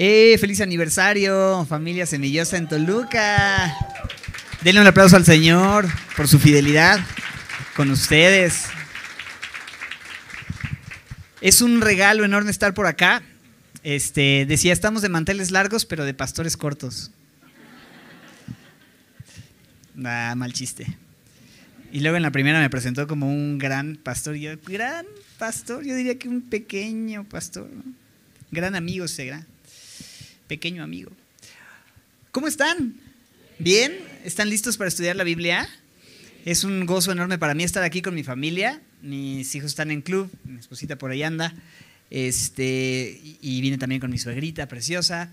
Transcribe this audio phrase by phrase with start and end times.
[0.00, 3.76] Eh, feliz aniversario, familia semillosa en Toluca.
[4.62, 7.00] Denle un aplauso al Señor por su fidelidad
[7.74, 8.66] con ustedes.
[11.40, 13.24] Es un regalo enorme estar por acá.
[13.82, 17.10] Este, decía, estamos de manteles largos, pero de pastores cortos.
[20.04, 20.96] Ah, mal chiste.
[21.90, 24.36] Y luego en la primera me presentó como un gran pastor.
[24.36, 25.06] Yo, gran
[25.38, 27.68] pastor, yo diría que un pequeño pastor.
[28.52, 29.44] Gran amigo será
[30.48, 31.12] pequeño amigo.
[32.32, 32.94] ¿Cómo están?
[33.58, 33.96] ¿Bien?
[34.24, 35.68] ¿Están listos para estudiar la Biblia?
[36.44, 38.80] Es un gozo enorme para mí estar aquí con mi familia.
[39.02, 41.54] Mis hijos están en club, mi esposita por ahí anda.
[42.10, 45.30] Este, y vine también con mi suegrita preciosa.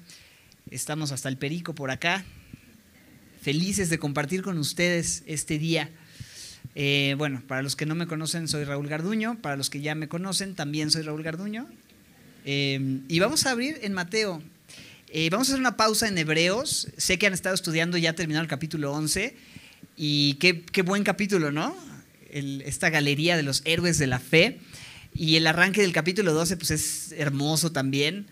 [0.69, 2.25] Estamos hasta el perico por acá.
[3.41, 5.89] Felices de compartir con ustedes este día.
[6.73, 9.39] Eh, bueno, para los que no me conocen, soy Raúl Garduño.
[9.41, 11.67] Para los que ya me conocen, también soy Raúl Garduño.
[12.43, 14.41] Eh, y vamos a abrir en Mateo,
[15.09, 16.87] eh, vamos a hacer una pausa en Hebreos.
[16.97, 19.35] Sé que han estado estudiando, ya terminado el capítulo 11.
[19.97, 21.75] Y qué, buen capítulo, ¿no?
[22.31, 24.59] esta galería de los héroes de la fe.
[25.13, 28.25] Y el arranque del capítulo 12, pues es hermoso también.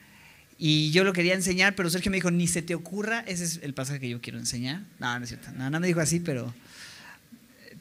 [0.57, 3.59] Y yo lo quería enseñar, pero Sergio me dijo, ni se te ocurra, ese es
[3.63, 4.81] el pasaje que yo quiero enseñar.
[4.99, 5.51] No, no es cierto.
[5.53, 6.53] No, no me dijo así, pero,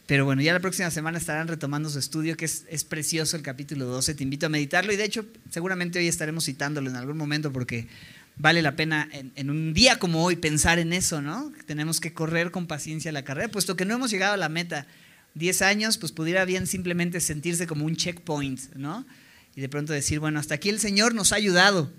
[0.07, 3.43] pero bueno, ya la próxima semana estarán retomando su estudio, que es, es, precioso el
[3.43, 4.15] capítulo 12.
[4.15, 7.89] Te invito a meditarlo y de hecho, seguramente hoy estaremos citándolo en algún momento porque
[8.37, 11.53] vale la pena en, un día como hoy pensar en eso, ¿no?
[11.67, 14.87] Tenemos que correr con paciencia la carrera, puesto que no hemos llegado a la meta.
[15.35, 19.07] Diez años, pues pudiera bien simplemente sentirse como un checkpoint, ¿no?
[19.55, 21.93] Y de pronto decir, bueno, hasta aquí el Señor nos ha ayudado,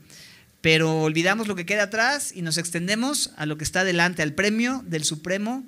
[0.62, 4.34] pero olvidamos lo que queda atrás y nos extendemos a lo que está delante, al
[4.34, 5.66] premio del supremo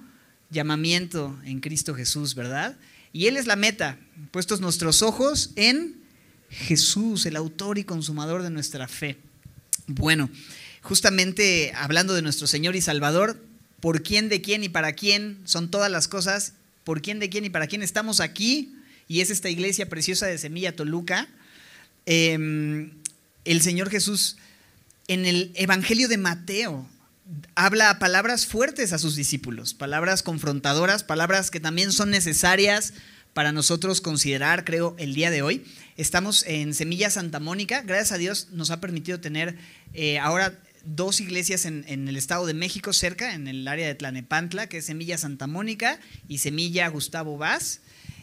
[0.49, 2.77] llamamiento en Cristo Jesús, ¿verdad?
[3.13, 3.97] Y Él es la meta,
[4.31, 6.03] puestos nuestros ojos en
[6.49, 9.17] Jesús, el autor y consumador de nuestra fe.
[9.88, 10.30] Bueno,
[10.81, 13.41] justamente hablando de nuestro Señor y Salvador,
[13.80, 17.45] por quién, de quién y para quién son todas las cosas, por quién, de quién
[17.45, 18.76] y para quién estamos aquí,
[19.08, 21.27] y es esta iglesia preciosa de Semilla Toluca.
[22.05, 22.92] Em,
[23.45, 24.37] el Señor Jesús
[25.08, 26.88] en el Evangelio de Mateo
[27.55, 32.93] habla palabras fuertes a sus discípulos, palabras confrontadoras, palabras que también son necesarias
[33.35, 35.65] para nosotros considerar, creo, el día de hoy.
[35.97, 37.81] Estamos en Semilla Santa Mónica.
[37.81, 39.57] Gracias a Dios nos ha permitido tener
[39.93, 44.69] eh, ahora dos iglesias en, el Estado de México, cerca, en el área de Tlanepantla,
[44.69, 47.81] que es Semilla Santa Mónica y Semilla Gustavo Vaz.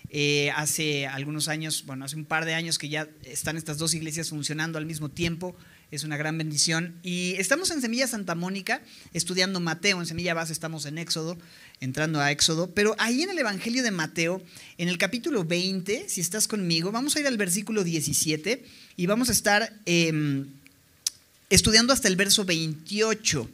[0.09, 3.93] Eh, hace algunos años, bueno, hace un par de años que ya están estas dos
[3.93, 5.55] iglesias funcionando al mismo tiempo
[5.93, 6.99] es una gran bendición.
[7.03, 8.81] Y estamos en Semilla Santa Mónica
[9.13, 11.37] estudiando Mateo, en Semilla Base estamos en Éxodo,
[11.81, 14.43] entrando a Éxodo, pero ahí en el Evangelio de Mateo,
[14.79, 18.65] en el capítulo 20, si estás conmigo, vamos a ir al versículo 17
[18.97, 20.47] y vamos a estar em,
[21.51, 23.51] estudiando hasta el verso 28.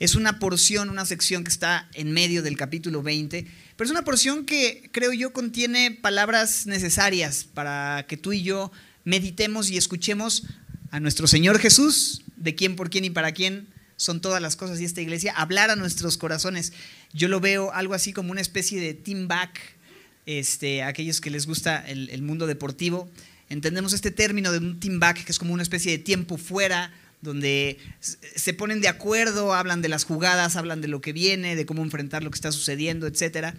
[0.00, 4.04] Es una porción, una sección que está en medio del capítulo 20, pero es una
[4.04, 8.70] porción que creo yo contiene palabras necesarias para que tú y yo
[9.04, 10.44] meditemos y escuchemos
[10.90, 14.80] a nuestro Señor Jesús, de quién, por quién y para quién son todas las cosas
[14.80, 16.72] y esta iglesia, hablar a nuestros corazones.
[17.12, 19.60] Yo lo veo algo así como una especie de team back,
[20.24, 23.10] este, aquellos que les gusta el, mundo deportivo.
[23.48, 26.92] Entendemos este término de un team back, que es como una especie de tiempo fuera,
[27.20, 31.66] donde se ponen de acuerdo, hablan de las jugadas, hablan de lo que viene, de
[31.66, 33.54] cómo enfrentar lo que está sucediendo, etc.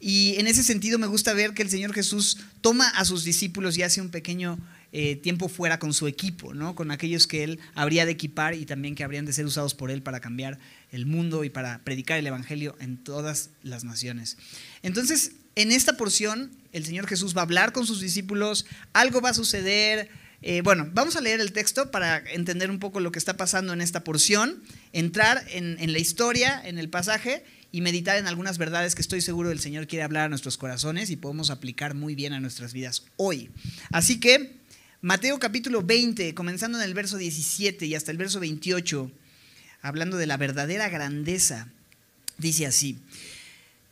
[0.00, 3.76] Y en ese sentido me gusta ver que el Señor Jesús toma a sus discípulos
[3.76, 4.58] y hace un pequeño
[4.94, 6.74] eh, tiempo fuera con su equipo, ¿no?
[6.74, 9.90] con aquellos que él habría de equipar y también que habrían de ser usados por
[9.90, 10.58] él para cambiar
[10.90, 14.36] el mundo y para predicar el Evangelio en todas las naciones.
[14.82, 19.30] Entonces, en esta porción, el Señor Jesús va a hablar con sus discípulos, algo va
[19.30, 20.10] a suceder.
[20.42, 23.72] Eh, bueno, vamos a leer el texto para entender un poco lo que está pasando
[23.72, 28.58] en esta porción, entrar en, en la historia, en el pasaje y meditar en algunas
[28.58, 32.14] verdades que estoy seguro el Señor quiere hablar a nuestros corazones y podemos aplicar muy
[32.14, 33.50] bien a nuestras vidas hoy.
[33.90, 34.60] Así que
[35.00, 39.10] Mateo capítulo 20, comenzando en el verso 17 y hasta el verso 28,
[39.80, 41.66] hablando de la verdadera grandeza,
[42.38, 42.98] dice así.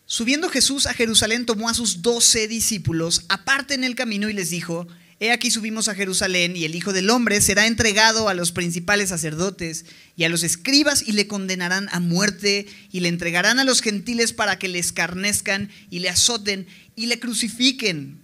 [0.07, 4.51] Subiendo Jesús a Jerusalén, tomó a sus doce discípulos aparte en el camino y les
[4.51, 4.87] dijo,
[5.23, 9.11] He aquí subimos a Jerusalén y el Hijo del Hombre será entregado a los principales
[9.11, 9.85] sacerdotes
[10.17, 14.33] y a los escribas y le condenarán a muerte y le entregarán a los gentiles
[14.33, 18.19] para que le escarnezcan y le azoten y le crucifiquen.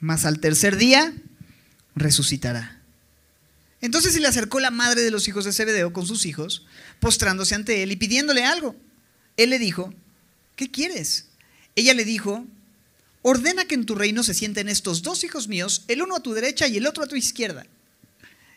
[0.00, 1.14] Mas al tercer día
[1.96, 2.78] resucitará.
[3.80, 6.66] Entonces se le acercó la madre de los hijos de Zebedeo con sus hijos,
[7.00, 8.76] postrándose ante él y pidiéndole algo.
[9.38, 9.94] Él le dijo,
[10.56, 11.24] ¿qué quieres?
[11.74, 12.46] Ella le dijo,
[13.26, 16.34] ordena que en tu reino se sienten estos dos hijos míos, el uno a tu
[16.34, 17.66] derecha y el otro a tu izquierda.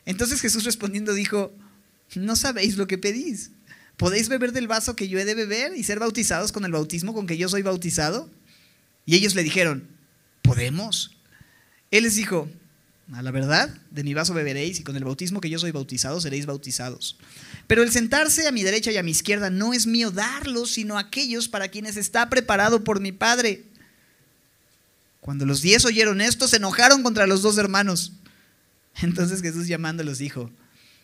[0.06, 1.54] Entonces Jesús respondiendo dijo,
[2.16, 3.52] no sabéis lo que pedís.
[3.96, 7.14] ¿Podéis beber del vaso que yo he de beber y ser bautizados con el bautismo
[7.14, 8.30] con que yo soy bautizado?
[9.06, 9.88] Y ellos le dijeron,
[10.42, 11.12] ¿podemos?
[11.90, 12.50] Él les dijo,
[13.14, 16.20] a la verdad, de mi vaso beberéis y con el bautismo que yo soy bautizado
[16.20, 17.18] seréis bautizados.
[17.68, 20.98] Pero el sentarse a mi derecha y a mi izquierda no es mío darlo, sino
[20.98, 23.64] aquellos para quienes está preparado por mi Padre.
[25.28, 28.14] Cuando los diez oyeron esto, se enojaron contra los dos hermanos.
[29.02, 30.50] Entonces Jesús llamándolos dijo,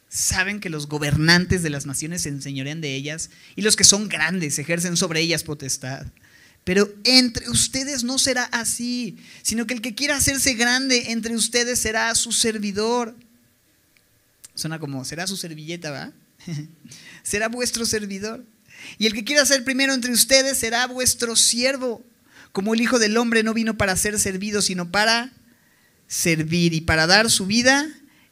[0.08, 4.08] saben que los gobernantes de las naciones se enseñorean de ellas y los que son
[4.08, 6.06] grandes ejercen sobre ellas potestad.
[6.64, 11.80] Pero entre ustedes no será así, sino que el que quiera hacerse grande entre ustedes
[11.80, 13.14] será su servidor.
[14.56, 16.14] Suena como, será su servilleta, ¿va?
[17.24, 18.46] será vuestro servidor.
[18.98, 22.02] Y el que quiera ser primero entre ustedes será vuestro siervo.
[22.54, 25.34] Como el Hijo del Hombre no vino para ser servido, sino para
[26.08, 27.90] servir y para dar su vida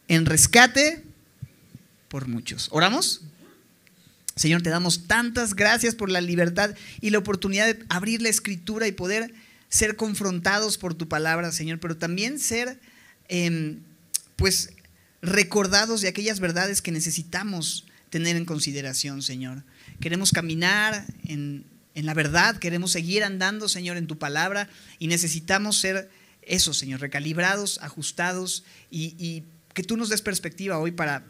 [0.07, 1.03] en rescate
[2.07, 2.69] por muchos.
[2.71, 3.21] ¿Oramos?
[4.35, 8.87] Señor, te damos tantas gracias por la libertad y la oportunidad de abrir la escritura
[8.87, 9.33] y poder
[9.69, 12.79] ser confrontados por tu palabra, Señor, pero también ser,
[13.27, 13.79] em,
[14.35, 14.73] pues,
[15.21, 19.63] recordados de aquellas verdades que necesitamos tener en consideración, Señor.
[19.99, 21.65] Queremos caminar en,
[21.95, 26.09] la verdad, queremos seguir andando, Señor, en tu palabra y necesitamos ser
[26.41, 29.43] eso, Señor, recalibrados, ajustados y, y
[29.73, 31.25] que tú nos des perspectiva hoy para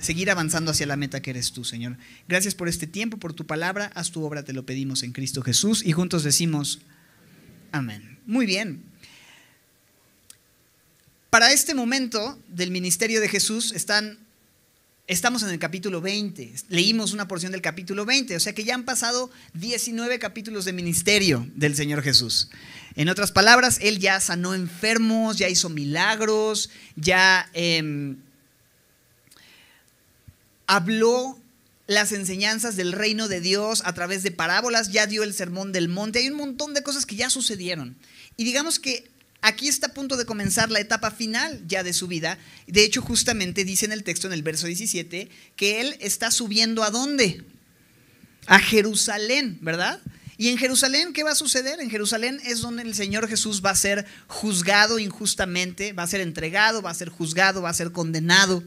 [0.00, 1.96] seguir avanzando hacia la meta que eres tú, Señor.
[2.28, 3.90] Gracias por este tiempo, por tu palabra.
[3.94, 6.80] Haz tu obra, te lo pedimos en Cristo Jesús y juntos decimos,
[7.72, 8.18] amén.
[8.26, 8.82] Muy bien.
[11.28, 14.18] Para este momento del ministerio de Jesús están,
[15.10, 16.54] estamos en el capítulo 20.
[16.68, 20.72] Leímos una porción del capítulo 20, o sea que ya han pasado 19 capítulos de
[20.72, 22.48] ministerio del Señor Jesús.
[22.94, 27.50] En otras palabras, Él ya sanó enfermos, ya hizo milagros, ya...
[27.54, 28.18] Em,
[30.68, 31.36] habló
[31.88, 35.88] las enseñanzas del reino de Dios a través de parábolas, ya dio el sermón del
[35.88, 37.96] monte, hay un montón de cosas que ya sucedieron.
[38.36, 39.10] Y digamos que
[39.42, 42.38] aquí está a punto de comenzar la etapa final ya de su vida.
[42.66, 46.82] De hecho, justamente dice en el texto, en el verso 17, que él está subiendo
[46.82, 47.42] a dónde?
[48.46, 50.00] A Jerusalén, ¿verdad?
[50.40, 51.80] Y en Jerusalén, ¿qué va a suceder?
[51.80, 56.22] En Jerusalén es donde el Señor Jesús va a ser juzgado injustamente, va a ser
[56.22, 58.64] entregado, va a ser juzgado, va a ser condenado.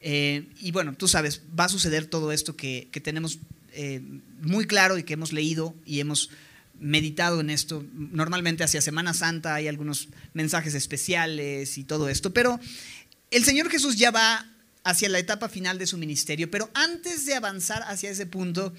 [0.00, 3.38] Eh, y bueno, tú sabes, va a suceder todo esto que, tenemos
[3.74, 4.02] eh,
[4.42, 6.30] muy claro y que hemos leído y hemos
[6.78, 7.84] meditado en esto.
[7.92, 12.60] Normalmente hacia Semana Santa hay algunos mensajes especiales y todo esto, pero
[13.30, 14.50] el Señor Jesús ya va
[14.84, 18.72] hacia la etapa final de su ministerio, pero antes de avanzar hacia ese punto,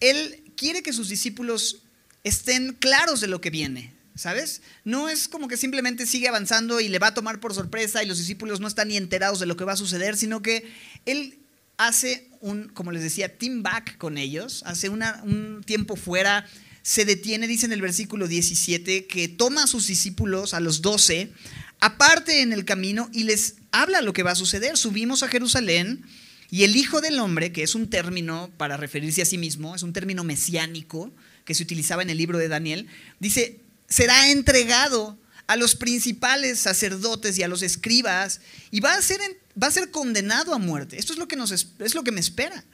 [0.00, 1.82] Él quiere que sus discípulos
[2.24, 3.94] estén claros de lo que viene.
[4.16, 4.62] ¿Sabes?
[4.82, 8.06] No es como que simplemente sigue avanzando y le va a tomar por sorpresa y
[8.06, 10.72] los discípulos no están ni enterados de lo que va a suceder, sino que
[11.04, 11.38] él
[11.76, 16.46] hace un, como les decía, team back con ellos, hace un tiempo fuera,
[16.86, 21.32] se detiene, dice en el versículo 17, que toma a sus discípulos, a los doce,
[21.80, 24.76] aparte en el camino y les habla lo que va a suceder.
[24.76, 26.06] Subimos a Jerusalén
[26.48, 29.82] y el Hijo del Hombre, que es un término para referirse a sí mismo, es
[29.82, 31.12] un término mesiánico
[31.44, 32.86] que se utilizaba en el libro de Daniel,
[33.18, 35.18] dice, será entregado
[35.48, 38.40] a los principales sacerdotes y a los escribas
[38.70, 39.18] y va a ser,
[39.60, 41.00] va a ser condenado a muerte.
[41.00, 42.64] Esto es lo, que nos, es lo que me espera.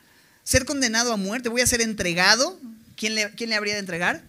[0.44, 2.60] Ser condenado a muerte, voy a ser entregado.
[2.96, 4.22] ¿Quién le, ¿Quién le habría de entregar?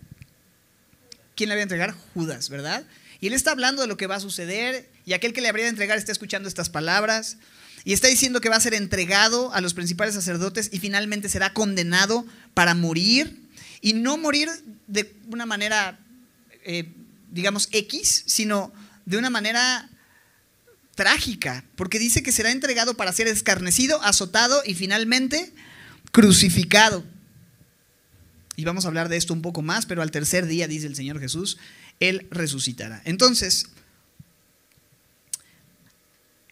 [1.36, 1.96] ¿Quién le habría de entregar?
[2.14, 2.84] Judas, ¿verdad?
[3.20, 5.66] Y él está hablando de lo que va a suceder y aquel que le habría
[5.66, 7.38] de entregar está escuchando estas palabras
[7.86, 11.54] y está diciendo que va a ser entregado a los principales sacerdotes y finalmente será
[11.54, 13.42] condenado para morir
[13.82, 14.50] y no morir
[14.88, 16.00] de una manera
[16.66, 16.88] eh,
[17.32, 18.72] digamos, X, sino
[19.06, 19.90] de una manera
[20.96, 25.52] trágica, porque dice que será entregado para ser escarnecido, azotado y finalmente
[26.12, 27.04] crucificado.
[28.56, 30.96] Y vamos a hablar de esto un poco más, pero al tercer día, dice el
[30.96, 31.58] Señor Jesús,
[32.00, 33.02] Él resucitará.
[33.06, 33.68] Entonces,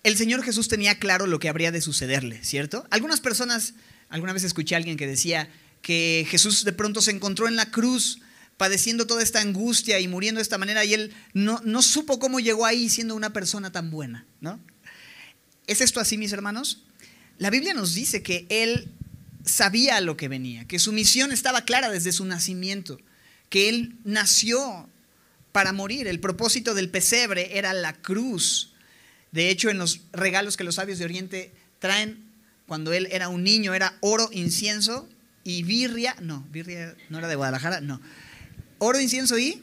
[0.03, 2.87] el Señor Jesús tenía claro lo que habría de sucederle, ¿cierto?
[2.89, 3.75] Algunas personas,
[4.09, 5.49] alguna vez escuché a alguien que decía
[5.81, 8.19] que Jesús de pronto se encontró en la cruz
[8.57, 12.39] padeciendo toda esta angustia y muriendo de esta manera y él no, no supo cómo
[12.39, 14.59] llegó ahí siendo una persona tan buena, ¿no?
[15.67, 16.83] ¿Es esto así, mis hermanos?
[17.37, 18.91] La Biblia nos dice que él
[19.45, 22.99] sabía lo que venía, que su misión estaba clara desde su nacimiento,
[23.49, 24.89] que él nació
[25.51, 26.07] para morir.
[26.07, 28.73] El propósito del pesebre era la cruz.
[29.31, 32.25] De hecho, en los regalos que los sabios de Oriente traen,
[32.67, 35.07] cuando él era un niño, era oro, incienso
[35.43, 36.15] y birria.
[36.21, 38.01] No, birria no era de Guadalajara, no
[38.81, 39.61] oro, incienso y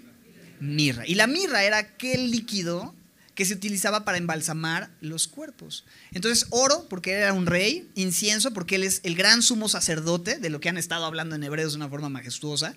[0.61, 1.05] mirra.
[1.07, 2.95] Y la mirra era aquel líquido
[3.39, 5.85] que se utilizaba para embalsamar los cuerpos.
[6.11, 10.51] Entonces, oro, porque era un rey, incienso, porque él es el gran sumo sacerdote, de
[10.51, 12.75] lo que han estado hablando en hebreos de una forma majestuosa,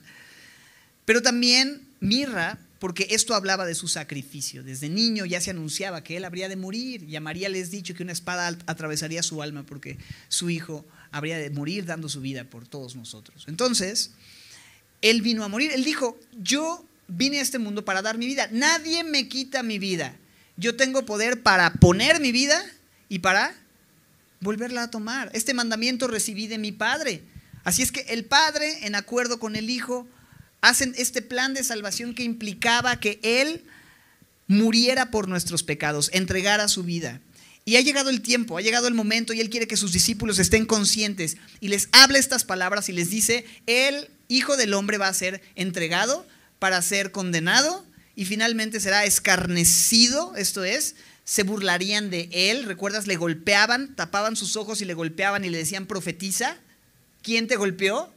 [1.03, 4.61] pero también mirra, porque esto hablaba de su sacrificio.
[4.63, 7.95] Desde niño ya se anunciaba que él habría de morir y a María les dicho
[7.95, 12.43] que una espada atravesaría su alma porque su hijo habría de morir dando su vida
[12.43, 13.45] por todos nosotros.
[13.47, 14.11] Entonces,
[15.01, 15.71] él vino a morir.
[15.73, 18.47] Él dijo, yo vine a este mundo para dar mi vida.
[18.51, 20.19] Nadie me quita mi vida.
[20.61, 22.63] Yo tengo poder para poner mi vida
[23.09, 23.51] y para
[24.41, 25.31] volverla a tomar.
[25.33, 27.23] Este mandamiento recibí de mi Padre.
[27.63, 30.07] Así es que el Padre, en acuerdo con el Hijo,
[30.61, 33.63] hacen este plan de salvación que implicaba que Él
[34.45, 37.21] muriera por nuestros pecados, entregara su vida.
[37.65, 40.37] Y ha llegado el tiempo, ha llegado el momento y Él quiere que sus discípulos
[40.37, 45.07] estén conscientes y les hable estas palabras y les dice, el Hijo del Hombre va
[45.07, 46.27] a ser entregado
[46.59, 47.83] para ser condenado
[48.15, 54.55] y finalmente será escarnecido, esto es, se burlarían de Él, recuerdas, le golpeaban, tapaban sus
[54.55, 56.57] ojos y le golpeaban y le decían, profetiza,
[57.21, 58.13] ¿quién te golpeó?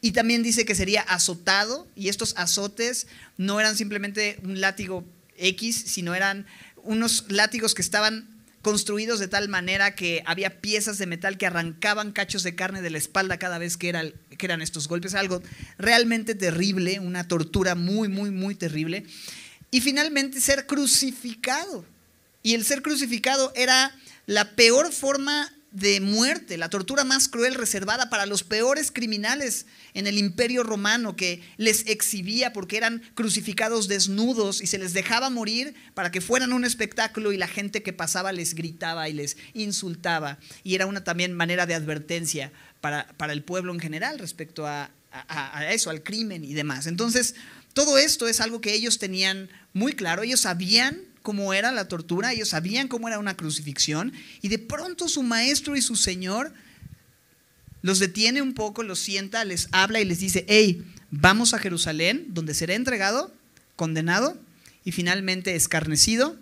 [0.00, 3.06] Y también dice que sería azotado, y estos azotes
[3.36, 5.04] no eran simplemente un látigo
[5.36, 6.46] X, sino eran
[6.82, 12.12] unos látigos que estaban construidos de tal manera que había piezas de metal que arrancaban
[12.12, 15.14] cachos de carne de la espalda cada vez que, que eran estos golpes.
[15.14, 15.42] Algo
[15.78, 19.04] realmente terrible, una tortura muy, muy, muy terrible.
[19.70, 21.84] Y finalmente ser crucificado.
[22.42, 23.94] Y el ser crucificado era
[24.26, 30.06] la peor forma de muerte, la tortura más cruel reservada para los peores criminales en
[30.06, 35.74] el imperio romano que les exhibía porque eran crucificados desnudos y se les dejaba morir
[35.94, 40.38] para que fueran un espectáculo y la gente que pasaba les gritaba y les insultaba.
[40.62, 44.90] Y era una también manera de advertencia para, para el pueblo en general respecto a,
[45.10, 46.86] a eso, al crimen y demás.
[46.86, 47.34] Entonces,
[47.72, 52.32] todo esto es algo que ellos tenían muy claro, ellos sabían cómo era la tortura,
[52.32, 56.54] ellos sabían cómo era una crucifixión, y de pronto su maestro y su Señor
[57.82, 62.28] los detiene un poco, los sienta, les habla y les dice, hey, vamos a Jerusalén,
[62.30, 63.30] donde será entregado,
[63.76, 64.40] condenado
[64.86, 66.34] y finalmente escarnecido,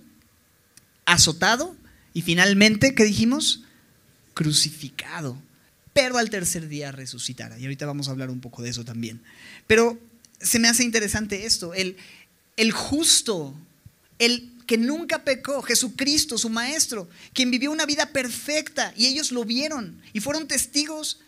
[1.05, 1.75] azotado
[2.15, 3.65] y finalmente, ¿qué dijimos?
[4.35, 5.37] Crucificado,
[5.95, 7.59] pero al tercer día resucitará.
[7.59, 9.21] Y ahorita vamos a hablar un poco de eso también.
[9.67, 9.99] Pero
[10.41, 11.97] se me hace interesante esto, el,
[12.57, 13.53] el justo,
[14.21, 19.45] el que nunca pecó, Jesucristo, su Maestro, quien vivió una vida perfecta y ellos lo
[19.45, 21.21] vieron y fueron testigos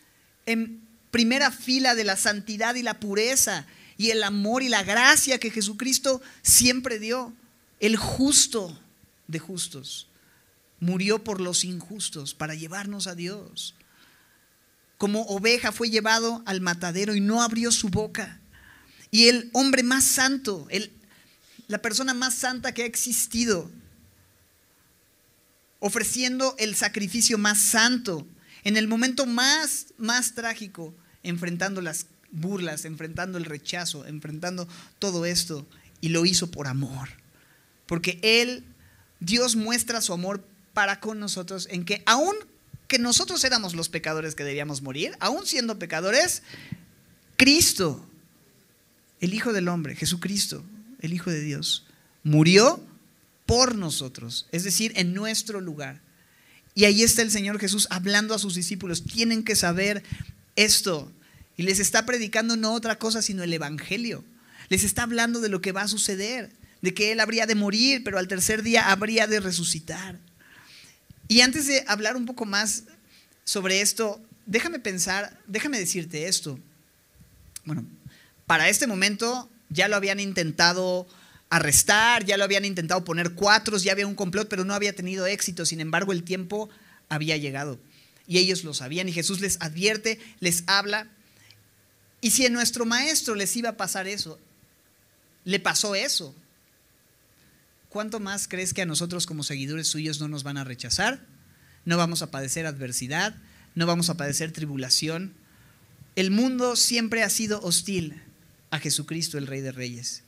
[0.45, 0.81] en
[1.11, 3.67] primera fila de la santidad y la pureza
[3.97, 7.33] y el amor y la gracia que Jesucristo siempre dio.
[7.81, 8.79] El justo
[9.29, 10.09] de justos
[10.81, 13.75] murió por los injustos para llevarnos a Dios.
[14.97, 18.41] Como oveja fue llevado al matadero y no abrió su boca.
[19.11, 20.93] Y el hombre más santo, el
[21.69, 23.71] la persona más santa que ha existido,
[25.81, 28.27] ofreciendo el sacrificio más santo,
[28.65, 34.67] en el momento más, más trágico, enfrentando las burlas, enfrentando el rechazo, enfrentando
[34.99, 35.67] todo esto,
[36.01, 37.09] y lo hizo por amor.
[37.87, 38.65] Porque Él,
[39.21, 42.35] Dios muestra su amor para con nosotros en que aun
[42.87, 46.43] que nosotros éramos los pecadores que debíamos morir, aún siendo pecadores,
[47.37, 48.05] Cristo,
[49.21, 50.65] el Hijo del Hombre, Jesucristo,
[51.01, 51.87] el Hijo de Dios,
[52.23, 52.83] murió
[53.47, 56.01] por nosotros, es decir, en nuestro lugar.
[56.75, 59.05] Y ahí está el Señor Jesús hablando a sus discípulos.
[59.05, 60.05] Tienen que saber
[60.55, 61.11] esto.
[61.57, 64.25] Y les está predicando no otra cosa sino el Evangelio.
[64.69, 66.53] Les está hablando de lo que va a suceder,
[66.83, 70.21] de que Él habría de morir, pero al tercer día habría de resucitar.
[71.27, 72.85] Y antes de hablar un poco más
[73.45, 76.61] sobre esto, déjame pensar, déjame decirte esto.
[77.65, 77.85] Bueno,
[78.47, 81.07] para este momento ya lo habían intentado
[81.51, 85.27] arrestar, ya lo habían intentado poner cuatro, ya había un complot, pero no había tenido
[85.27, 85.67] éxito.
[85.67, 86.69] Sin embargo, el tiempo
[87.09, 87.79] había llegado.
[88.27, 91.09] Y ellos lo sabían y Jesús les advierte, les habla.
[92.21, 94.39] Y si a nuestro maestro les iba a pasar eso,
[95.45, 96.35] le pasó eso,
[97.89, 101.25] ¿cuánto más crees que a nosotros como seguidores suyos no nos van a rechazar?
[101.87, 103.35] No vamos a padecer adversidad,
[103.75, 105.33] no vamos a padecer tribulación.
[106.17, 108.21] El mundo siempre ha sido hostil
[108.71, 110.23] a Jesucristo, el Rey de Reyes.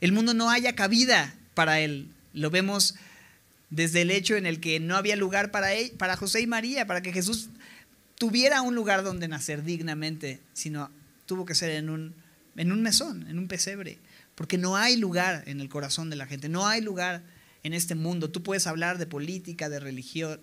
[0.00, 2.08] El mundo no haya cabida para Él.
[2.32, 2.94] Lo vemos
[3.70, 6.86] desde el hecho en el que no había lugar para, él, para José y María,
[6.86, 7.48] para que Jesús
[8.16, 10.90] tuviera un lugar donde nacer dignamente, sino
[11.26, 12.14] tuvo que ser en un,
[12.56, 13.98] en un mesón, en un pesebre,
[14.34, 17.22] porque no hay lugar en el corazón de la gente, no hay lugar
[17.62, 18.30] en este mundo.
[18.30, 20.40] Tú puedes hablar de política, de religión,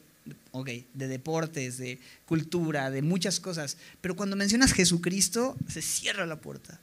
[0.94, 6.80] de deportes, de cultura, de muchas cosas, pero cuando mencionas Jesucristo, se cierra la puerta.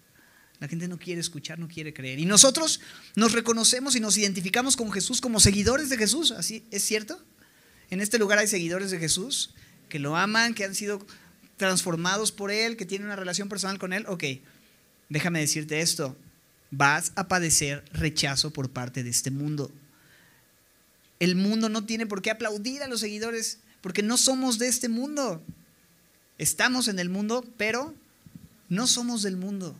[0.64, 2.18] La gente no quiere escuchar, no quiere creer.
[2.18, 2.80] Y nosotros
[3.16, 6.30] nos reconocemos y nos identificamos con Jesús como seguidores de Jesús.
[6.30, 7.22] ¿Así es cierto?
[7.90, 9.50] En este lugar hay seguidores de Jesús
[9.90, 11.06] que lo aman, que han sido
[11.58, 14.06] transformados por Él, que tienen una relación personal con Él.
[14.08, 14.24] Ok,
[15.10, 16.16] déjame decirte esto.
[16.70, 19.70] Vas a padecer rechazo por parte de este mundo.
[21.20, 24.88] El mundo no tiene por qué aplaudir a los seguidores porque no somos de este
[24.88, 25.42] mundo.
[26.38, 27.94] Estamos en el mundo, pero
[28.70, 29.76] no somos del mundo.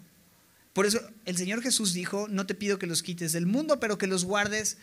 [0.75, 3.97] Por eso el Señor Jesús dijo, no te pido que los quites del mundo, pero
[3.97, 4.77] que los guardes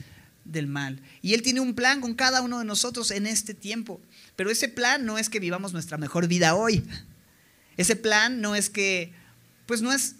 [0.46, 1.02] del mal.
[1.22, 4.02] Y Él tiene un plan con cada uno de nosotros en este tiempo.
[4.36, 6.84] Pero ese plan no es que vivamos nuestra mejor vida hoy.
[7.78, 9.14] Ese plan no es que,
[9.66, 10.16] pues no es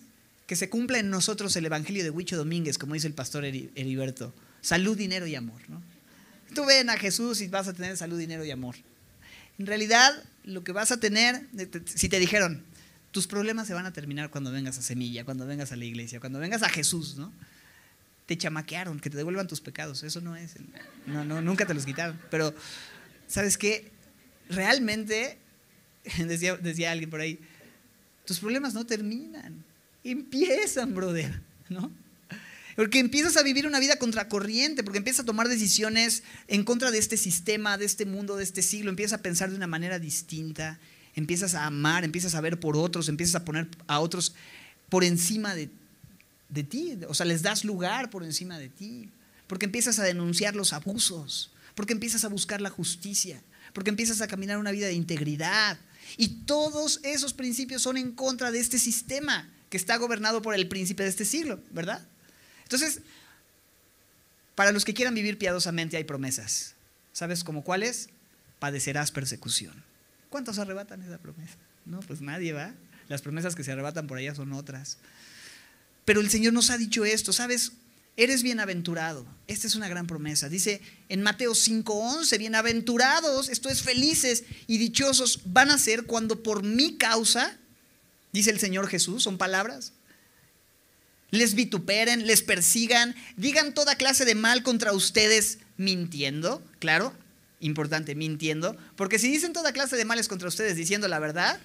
[0.46, 4.34] que se cumpla en nosotros el Evangelio de Huicho Domínguez, como dice el pastor Heriberto.
[4.60, 5.62] Salud, dinero y amor.
[5.70, 5.82] ¿no?
[6.54, 8.76] Tú ven a Jesús y vas a tener salud, dinero y amor.
[9.58, 10.12] En realidad,
[10.44, 11.48] lo que vas a tener,
[11.86, 12.64] si te dijeron,
[13.12, 16.20] tus problemas se van a terminar cuando vengas a Semilla, cuando vengas a la iglesia,
[16.20, 17.32] cuando vengas a Jesús, ¿no?
[18.26, 20.04] Te chamaquearon, que te devuelvan tus pecados.
[20.04, 20.54] Eso no es.
[21.06, 22.20] No, no, nunca te los quitaron.
[22.30, 22.54] Pero,
[23.28, 23.92] ¿sabes qué?
[24.50, 25.38] Realmente,
[26.18, 27.40] decía, decía alguien por ahí,
[28.26, 29.64] tus problemas no terminan.
[30.04, 31.92] Empiezan, brother, ¿no?
[32.76, 36.98] Porque empiezas a vivir una vida contracorriente, porque empiezas a tomar decisiones en contra de
[36.98, 40.80] este sistema, de este mundo, de este siglo, empiezas a pensar de una manera distinta,
[41.16, 44.34] empiezas a amar, empiezas a ver por otros, empiezas a poner a otros
[44.90, 45.70] por encima de,
[46.50, 49.10] de ti, o sea, les das lugar por encima de ti,
[49.48, 53.42] porque empiezas a denunciar los abusos, porque empiezas a buscar la justicia,
[53.74, 55.78] porque empiezas a caminar una vida de integridad.
[56.18, 60.68] Y todos esos principios son en contra de este sistema que está gobernado por el
[60.68, 62.06] príncipe de este siglo, ¿verdad?
[62.64, 63.00] Entonces,
[64.56, 66.76] para los que quieran vivir piadosamente hay promesas.
[67.14, 68.10] ¿Sabes cómo cuáles?
[68.60, 69.84] Padecerás persecución.
[70.32, 71.58] ¿Cuántos arrebatan esa promesa?
[71.86, 72.74] No, pues nadie va.
[73.10, 74.98] Las promesas que se arrebatan por allá son otras.
[76.06, 77.74] Pero el Señor nos ha dicho esto, ¿sabes?
[78.16, 79.26] Eres bienaventurado.
[79.48, 80.48] Esta es una gran promesa.
[80.48, 86.64] Dice en Mateo 5:11, bienaventurados, esto es felices y dichosos van a ser cuando por
[86.64, 87.58] mi causa,
[88.32, 89.92] dice el Señor Jesús, son palabras,
[91.30, 97.14] les vituperen, les persigan, digan toda clase de mal contra ustedes mintiendo, claro,
[97.62, 101.60] importante, mintiendo, porque si dicen toda clase de males contra ustedes diciendo la verdad,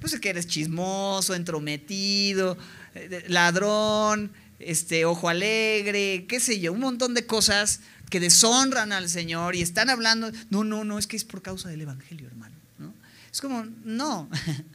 [0.00, 2.56] pues es que eres chismoso, entrometido,
[2.94, 9.08] eh, ladrón, este, ojo alegre, qué sé yo, un montón de cosas que deshonran al
[9.08, 12.54] Señor y están hablando, no, no, no, es que es por causa del Evangelio, hermano.
[12.78, 12.92] ¿no?
[13.32, 14.28] Es como, no,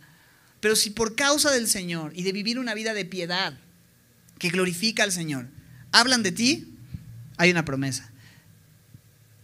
[0.60, 3.58] pero si por causa del Señor y de vivir una vida de piedad,
[4.39, 5.47] que glorifica al Señor,
[5.91, 6.73] hablan de ti,
[7.38, 8.10] hay una promesa.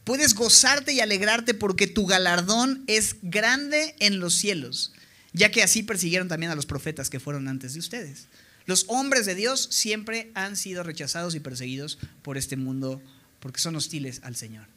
[0.03, 4.93] Puedes gozarte y alegrarte porque tu galardón es grande en los cielos,
[5.31, 8.27] ya que así persiguieron también a los profetas que fueron antes de ustedes.
[8.65, 13.01] Los hombres de Dios siempre han sido rechazados y perseguidos por este mundo
[13.39, 14.67] porque son hostiles al Señor.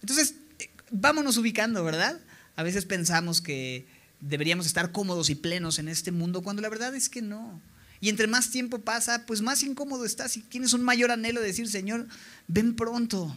[0.00, 2.18] Entonces, eh, vámonos ubicando, ¿verdad?
[2.56, 3.86] A veces pensamos que
[4.20, 7.60] deberíamos estar cómodos y plenos en este mundo, cuando la verdad es que no.
[8.00, 11.48] Y entre más tiempo pasa, pues más incómodo estás y tienes un mayor anhelo de
[11.48, 12.06] decir, Señor,
[12.48, 13.36] ven pronto,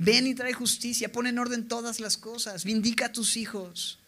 [0.00, 3.98] ven y trae justicia, pon en orden todas las cosas, vindica a tus hijos.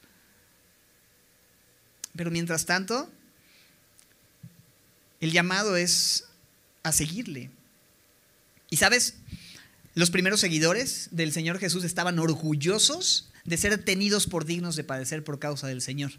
[2.17, 3.11] Pero mientras tanto,
[5.21, 6.25] el llamado es
[6.83, 7.51] a seguirle.
[8.71, 9.17] Y sabes,
[9.95, 15.23] los primeros seguidores del Señor Jesús estaban orgullosos de ser tenidos por dignos de padecer
[15.23, 16.13] por causa del Señor.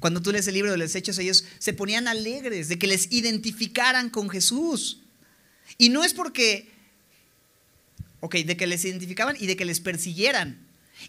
[0.00, 3.10] Cuando tú lees el libro de los Hechos, ellos se ponían alegres de que les
[3.10, 5.00] identificaran con Jesús.
[5.78, 6.73] Y no es porque,
[8.24, 10.58] ok, de que les identificaban y de que les persiguieran.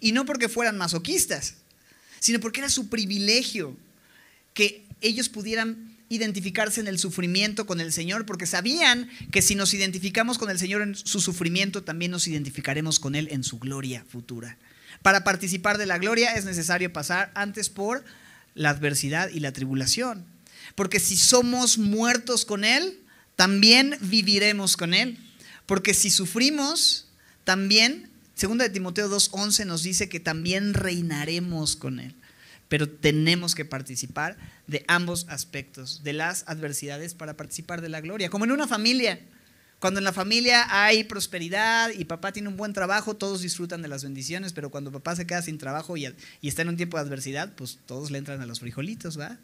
[0.02, 1.56] Y no porque fueran masoquistas,
[2.20, 3.78] sino porque era su privilegio
[4.54, 9.74] que ellos pudieran identificarse en el sufrimiento con el Señor, porque sabían que si nos
[9.74, 14.04] identificamos con el Señor en su sufrimiento, también nos identificaremos con Él en su gloria
[14.10, 14.58] futura.
[15.02, 18.04] Para participar de la gloria es necesario pasar antes por
[18.56, 20.26] la adversidad y la tribulación.
[20.76, 23.00] Porque si somos muertos con Él,
[23.38, 25.18] también viviremos con Él.
[25.66, 27.05] Porque si sufrimos,
[27.46, 32.16] también, segunda de Timoteo 2.11 nos dice que también reinaremos con Él.
[32.68, 38.30] Pero tenemos que participar de ambos aspectos, de las adversidades para participar de la gloria.
[38.30, 39.22] Como en una familia.
[39.80, 43.88] Cuando en la familia hay prosperidad y papá tiene un buen trabajo, todos disfrutan de
[43.88, 46.08] las bendiciones, pero cuando papá se queda sin trabajo y,
[46.42, 49.38] está en un tiempo de adversidad, pues todos le entran a los frijolitos, ¿va?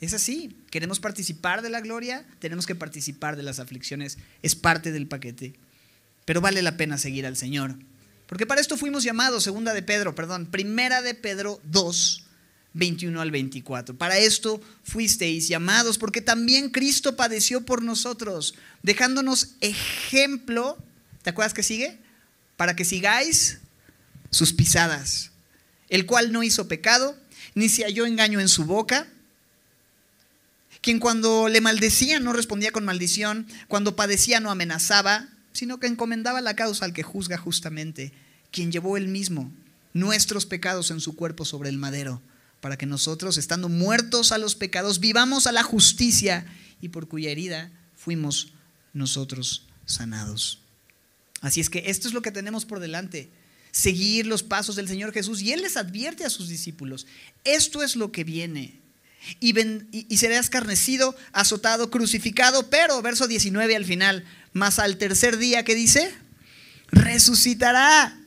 [0.00, 4.92] Es así, queremos participar de la gloria, tenemos que participar de las aflicciones, es parte
[4.92, 5.54] del paquete,
[6.28, 7.74] pero vale la pena seguir al Señor.
[8.26, 12.24] Porque para esto fuimos llamados, segunda de Pedro, perdón, primera de Pedro 2,
[12.74, 13.96] 21 al 24.
[13.96, 20.76] Para esto fuisteis llamados, porque también Cristo padeció por nosotros, dejándonos ejemplo,
[21.22, 21.98] ¿te acuerdas que sigue?
[22.58, 23.60] Para que sigáis
[24.28, 25.30] sus pisadas,
[25.88, 27.16] el cual no hizo pecado,
[27.54, 29.08] ni se halló engaño en su boca,
[30.82, 36.40] quien cuando le maldecía no respondía con maldición, cuando padecía no amenazaba, sino que encomendaba
[36.40, 38.12] la causa al que juzga justamente,
[38.50, 39.52] quien llevó él mismo
[39.92, 42.22] nuestros pecados en su cuerpo sobre el madero,
[42.60, 46.46] para que nosotros, estando muertos a los pecados, vivamos a la justicia
[46.80, 48.52] y por cuya herida fuimos
[48.92, 50.60] nosotros sanados.
[51.40, 53.30] Así es que esto es lo que tenemos por delante,
[53.70, 55.40] seguir los pasos del Señor Jesús.
[55.40, 57.06] Y Él les advierte a sus discípulos,
[57.44, 58.80] esto es lo que viene
[59.40, 65.74] y, será escarnecido, azotado, crucificado, pero verso 19 al final, más al tercer día que
[65.74, 66.12] dice,
[66.90, 68.18] resucitará.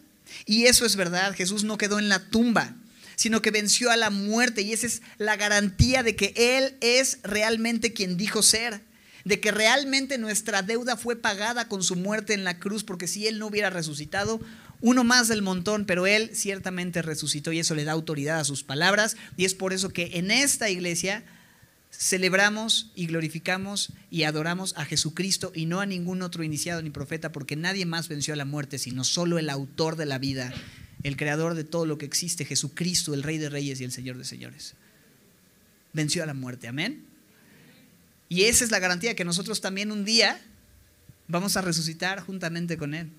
[0.46, 2.76] Y eso es verdad, Jesús no quedó en la tumba,
[3.16, 7.20] sino que venció a la muerte y esa es la garantía de que Él es
[7.24, 8.82] realmente quien dijo ser,
[9.24, 13.28] de que realmente nuestra deuda fue pagada con su muerte en la cruz, porque si
[13.28, 14.42] Él no hubiera resucitado,
[14.82, 18.64] uno más del montón, pero Él ciertamente resucitó y eso le da autoridad a sus
[18.64, 19.16] palabras.
[19.38, 21.24] Y es por eso que en esta iglesia
[21.92, 27.32] celebramos y glorificamos y adoramos a Jesucristo y no a ningún otro iniciado ni profeta,
[27.32, 30.54] porque nadie más venció a la muerte, sino solo el autor de la vida,
[31.04, 34.18] el creador de todo lo que existe, Jesucristo, el Rey de Reyes y el Señor
[34.18, 34.74] de Señores.
[35.94, 37.06] Venció a la muerte, amén.
[38.30, 40.40] Y esa es la garantía que nosotros también un día
[41.28, 43.12] vamos a resucitar juntamente con Él.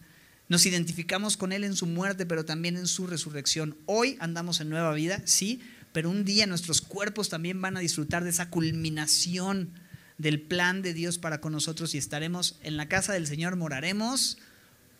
[0.48, 3.76] Nos identificamos con Él en su muerte, pero también en su resurrección.
[3.86, 5.60] Hoy andamos en nueva vida, sí,
[5.92, 9.70] pero un día nuestros cuerpos también van a disfrutar de esa culminación
[10.18, 14.38] del plan de Dios para con nosotros y estaremos en la casa del Señor, moraremos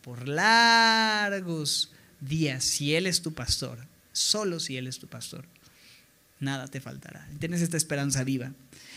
[0.03, 5.47] por largos días, si Él es tu pastor, solo si Él es tu pastor.
[6.41, 7.29] Nada te faltará.
[7.39, 8.53] Tienes esta esperanza viva.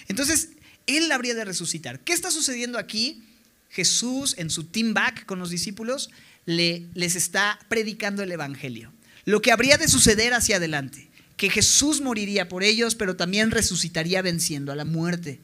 [0.08, 0.50] Entonces,
[0.88, 2.00] Él habría de resucitar.
[2.00, 3.24] ¿Qué está sucediendo aquí?
[3.70, 6.10] Jesús en su team back con los discípulos
[6.46, 8.92] les está predicando el Evangelio.
[9.26, 14.22] Lo que habría de suceder hacia adelante, que Jesús moriría por ellos, pero también resucitaría
[14.22, 15.42] venciendo a la muerte.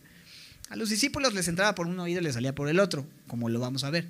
[0.69, 3.49] A los discípulos les entraba por un oído y les salía por el otro, como
[3.49, 4.07] lo vamos a ver.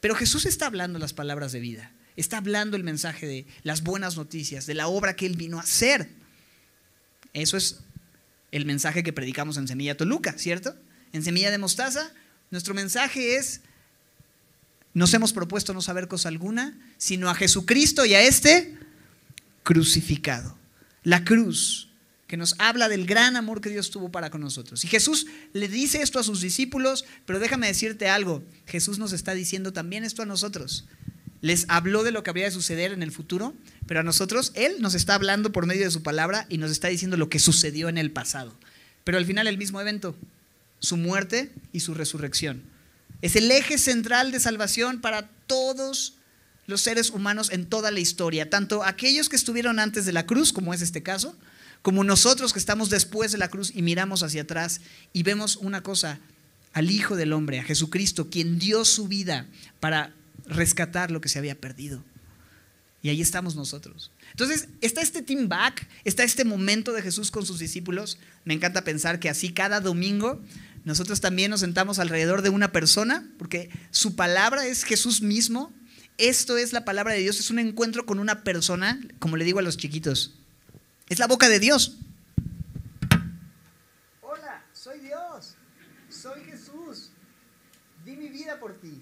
[0.00, 4.16] Pero Jesús está hablando las palabras de vida, está hablando el mensaje de las buenas
[4.16, 6.08] noticias, de la obra que Él vino a hacer.
[7.32, 7.80] Eso es
[8.52, 10.76] el mensaje que predicamos en Semilla Toluca, ¿cierto?
[11.12, 12.12] En Semilla de Mostaza,
[12.50, 13.62] nuestro mensaje es
[14.94, 18.76] nos hemos propuesto no saber cosa alguna, sino a Jesucristo y a este
[19.62, 20.56] crucificado.
[21.02, 21.88] La cruz,
[22.28, 24.84] que nos habla del gran amor que Dios tuvo para con nosotros.
[24.84, 29.32] Y Jesús le dice esto a sus discípulos, pero déjame decirte algo, Jesús nos está
[29.32, 30.84] diciendo también esto a nosotros.
[31.40, 33.54] Les habló de lo que habría de suceder en el futuro,
[33.86, 36.88] pero a nosotros Él nos está hablando por medio de su palabra y nos está
[36.88, 38.54] diciendo lo que sucedió en el pasado.
[39.04, 40.14] Pero al final el mismo evento,
[40.80, 42.62] su muerte y su resurrección.
[43.22, 46.17] Es el eje central de salvación para todos
[46.68, 50.52] los seres humanos en toda la historia, tanto aquellos que estuvieron antes de la cruz,
[50.52, 51.34] como es este caso,
[51.82, 54.82] como nosotros que estamos después de la cruz y miramos hacia atrás
[55.14, 56.20] y vemos una cosa,
[56.74, 59.46] al Hijo del Hombre, a Jesucristo, quien dio su vida
[59.80, 60.12] para
[60.44, 62.04] rescatar lo que se había perdido.
[63.00, 64.10] Y ahí estamos nosotros.
[64.32, 68.18] Entonces, está este team back, está este momento de Jesús con sus discípulos.
[68.44, 70.42] Me encanta pensar que así cada domingo
[70.84, 75.72] nosotros también nos sentamos alrededor de una persona, porque su palabra es Jesús mismo.
[76.18, 79.60] Esto es la palabra de Dios, es un encuentro con una persona, como le digo
[79.60, 80.34] a los chiquitos.
[81.08, 81.96] Es la boca de Dios.
[84.20, 85.54] Hola, soy Dios,
[86.10, 87.10] soy Jesús,
[88.04, 89.00] di mi vida por ti.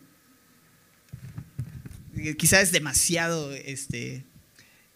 [2.37, 4.25] Quizás es demasiado este,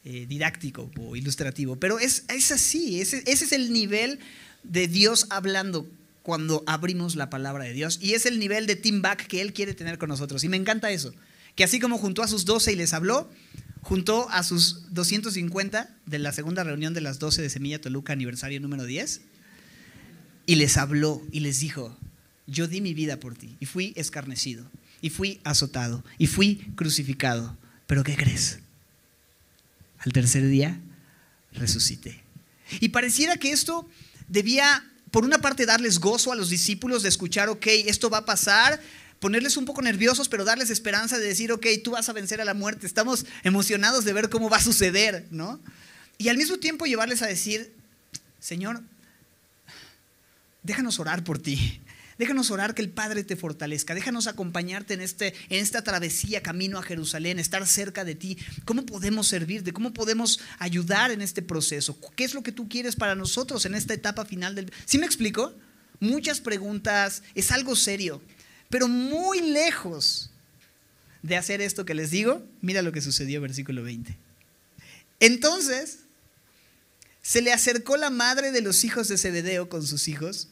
[0.05, 4.19] eh, didáctico o ilustrativo, pero es, es así, ese, ese es el nivel
[4.63, 5.89] de Dios hablando
[6.23, 7.99] cuando abrimos la palabra de Dios.
[8.03, 10.45] Y es el nivel de team back que Él quiere tener con nosotros.
[10.45, 11.15] Y me encanta eso.
[11.61, 13.31] Que así como juntó a sus 12 y les habló,
[13.83, 18.59] juntó a sus 250 de la segunda reunión de las 12 de Semilla Toluca, aniversario
[18.61, 19.21] número 10,
[20.47, 21.95] y les habló y les dijo,
[22.47, 24.65] yo di mi vida por ti y fui escarnecido
[25.03, 27.59] y fui azotado y fui crucificado.
[27.87, 28.61] Pero ¿qué crees?
[29.99, 30.81] Al tercer día
[31.53, 32.23] resucité.
[32.81, 33.87] Y pareciera que esto
[34.29, 38.25] debía por una parte, darles gozo a los discípulos de escuchar, ok, esto va a
[38.25, 38.81] pasar,
[39.21, 42.45] ponerles un poco nerviosos, pero darles esperanza de decir, ok, tú vas a vencer a
[42.45, 45.61] la muerte, estamos emocionados de ver cómo va a suceder, ¿no?
[46.19, 47.73] Y al mismo tiempo llevarles a decir,
[48.41, 48.83] Señor,
[50.63, 51.81] déjanos orar por ti,
[52.21, 53.95] Déjanos orar que el Padre te fortalezca.
[53.95, 58.37] Déjanos acompañarte en, este, en esta travesía camino a Jerusalén, estar cerca de ti.
[58.67, 59.73] ¿Cómo podemos servirte?
[59.73, 61.99] ¿Cómo podemos ayudar en este proceso?
[62.17, 64.71] ¿Qué es lo que tú quieres para nosotros en esta etapa final del...
[64.85, 65.55] ¿Sí me explico?
[65.99, 68.21] Muchas preguntas, es algo serio,
[68.71, 70.31] pero muy lejos
[71.23, 72.43] de hacer esto que les digo.
[72.63, 74.17] Mira lo que sucedió, versículo 20.
[75.19, 75.99] Entonces,
[77.21, 80.49] se le acercó la madre de los hijos de Zebedeo con sus hijos,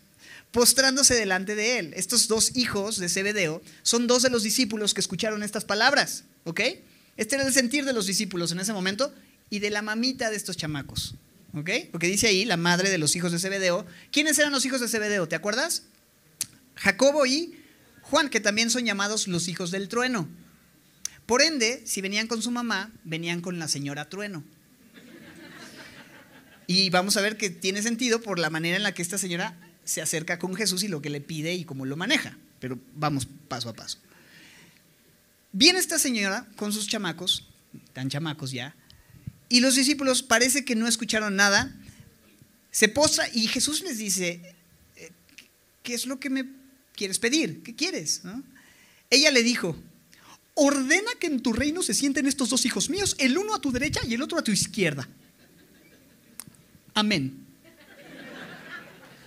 [0.51, 1.95] postrándose delante de él.
[1.97, 6.61] Estos dos hijos de Zebedeo son dos de los discípulos que escucharon estas palabras, ¿ok?
[7.17, 9.13] Este era el sentir de los discípulos en ese momento
[9.51, 11.15] y de la mamita de estos chamacos,
[11.55, 11.71] ¿ok?
[11.91, 13.87] Porque dice ahí la madre de los hijos de Zebedeo.
[14.13, 15.29] ¿Quiénes eran los hijos de Zebedeo?
[15.29, 15.85] ¿Te acuerdas?
[16.77, 17.58] Jacobo y
[18.11, 20.29] Juan, que también son llamados los hijos del trueno.
[21.27, 24.43] Por ende, si venían con su mamá, venían con la señora trueno.
[26.67, 29.59] Y vamos a ver que tiene sentido por la manera en la que esta señora
[29.85, 32.37] se acerca con Jesús y lo que le pide y cómo lo maneja.
[32.61, 33.99] Pero vamos paso a paso.
[35.53, 37.47] Viene esta señora con sus chamacos,
[37.93, 38.75] tan chamacos ya,
[39.49, 41.75] y los discípulos parece que no escucharon nada.
[42.71, 44.55] Se postra y Jesús les dice,
[44.97, 45.11] eh,
[45.83, 46.58] ¿qué es lo que me
[46.99, 47.63] quieres pedir?
[47.63, 48.23] ¿Qué quieres?
[49.09, 49.77] Ella le dijo,
[50.55, 53.71] ordena que en tu reino se sienten estos dos hijos míos, el uno a tu
[53.71, 55.09] derecha y el otro a tu izquierda.
[56.93, 57.47] Amén.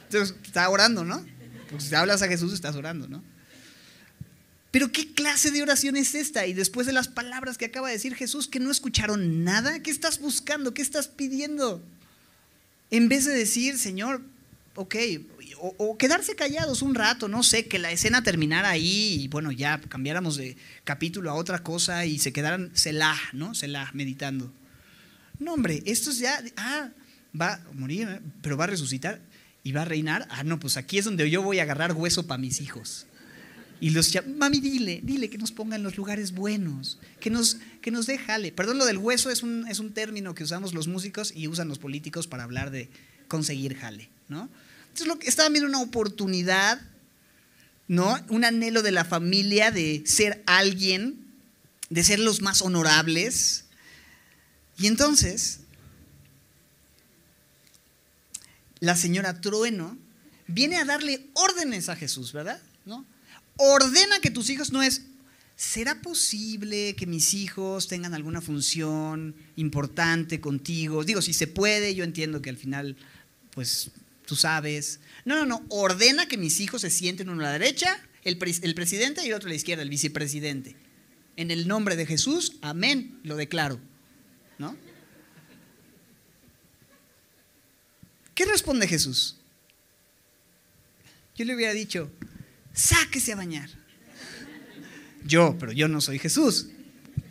[0.04, 1.26] Entonces, está orando, ¿no?
[1.70, 3.24] Porque si hablas a Jesús, estás orando, ¿no?
[4.72, 6.46] Pero ¿qué clase de oración es esta?
[6.48, 9.92] Y después de las palabras que acaba de decir Jesús, que no escucharon nada, ¿qué
[9.92, 10.74] estás buscando?
[10.74, 11.82] ¿Qué estás pidiendo?
[12.90, 14.22] En vez de decir, Señor,
[14.76, 14.96] ok,
[15.62, 19.80] o, quedarse callados un rato, no sé, que la escena terminara ahí y bueno, ya
[19.80, 23.54] cambiáramos de capítulo a otra cosa y se quedaran Selah, ¿no?
[23.54, 24.52] Selah, meditando.
[25.40, 26.90] No, hombre, esto es ya, ah,
[27.40, 29.22] va a morir, pero va a resucitar
[29.64, 30.28] y va a reinar.
[30.32, 33.06] Ah, no, pues aquí es donde yo voy a agarrar hueso para mis hijos.
[33.80, 37.90] Y los mami, dile, dile que nos ponga en los lugares buenos, que nos, que
[37.90, 38.52] nos dé jale.
[38.52, 41.68] Perdón, lo del hueso es un, es un término que usamos los músicos y usan
[41.68, 42.90] los políticos para hablar de
[43.28, 44.50] conseguir jale, ¿no?
[44.92, 46.82] Entonces, lo que, viendo una oportunidad,
[47.88, 48.20] ¿no?
[48.28, 51.26] Un anhelo de la familia de ser alguien,
[51.90, 53.66] de ser los más honorables.
[54.78, 55.62] Y entonces,
[58.82, 59.98] la señora Trueno
[60.48, 62.62] viene a darle órdenes a Jesús, ¿verdad?
[62.86, 63.06] ¿No?
[63.56, 65.04] Ordena que tus hijos no es,
[65.56, 71.06] ¿será posible que mis hijos tengan alguna función importante contigo?
[71.06, 72.98] Digo, si se puede, yo entiendo que al final,
[73.52, 73.92] pues
[74.32, 75.02] tú sabes.
[75.26, 79.28] No, no, no, ordena que mis hijos se sienten uno a la derecha, el, presidente
[79.28, 80.78] y otro a la izquierda, el vicepresidente.
[81.36, 83.78] En el nombre de Jesús, amén, lo declaro.
[84.58, 84.78] ¿No?
[88.34, 89.36] ¿Qué responde Jesús?
[91.36, 92.10] Yo le hubiera dicho,
[92.72, 93.70] sáquese a bañar.
[95.26, 96.68] Yo, pero yo no soy Jesús.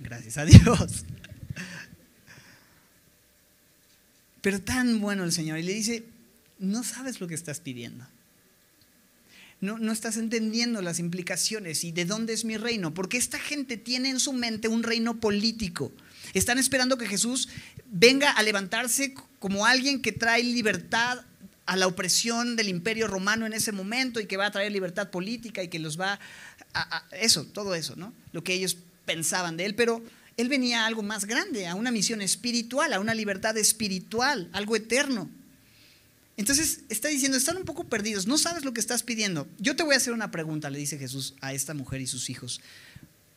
[0.02, 1.06] Gracias a Dios.
[4.42, 5.58] Pero tan bueno el Señor.
[5.58, 6.04] Y le dice,
[6.60, 8.06] no sabes lo que estás pidiendo.
[9.60, 12.94] No, no, estás entendiendo las implicaciones y de dónde es mi reino.
[12.94, 15.92] Porque esta gente tiene en su mente un reino político.
[16.32, 17.48] Están esperando que Jesús
[17.90, 21.24] venga a levantarse como alguien que trae libertad
[21.66, 25.10] a la opresión del imperio romano en ese momento y que va a traer libertad
[25.10, 26.18] política y que los va
[26.74, 28.12] a, eso, todo eso, ¿no?
[28.32, 30.02] Lo que ellos pensaban de él, pero
[30.36, 34.74] él venía a algo más grande, a una misión espiritual, a una libertad espiritual, algo
[34.74, 35.28] eterno.
[36.40, 39.46] Entonces está diciendo, están un poco perdidos, no sabes lo que estás pidiendo.
[39.58, 42.30] Yo te voy a hacer una pregunta, le dice Jesús a esta mujer y sus
[42.30, 42.62] hijos.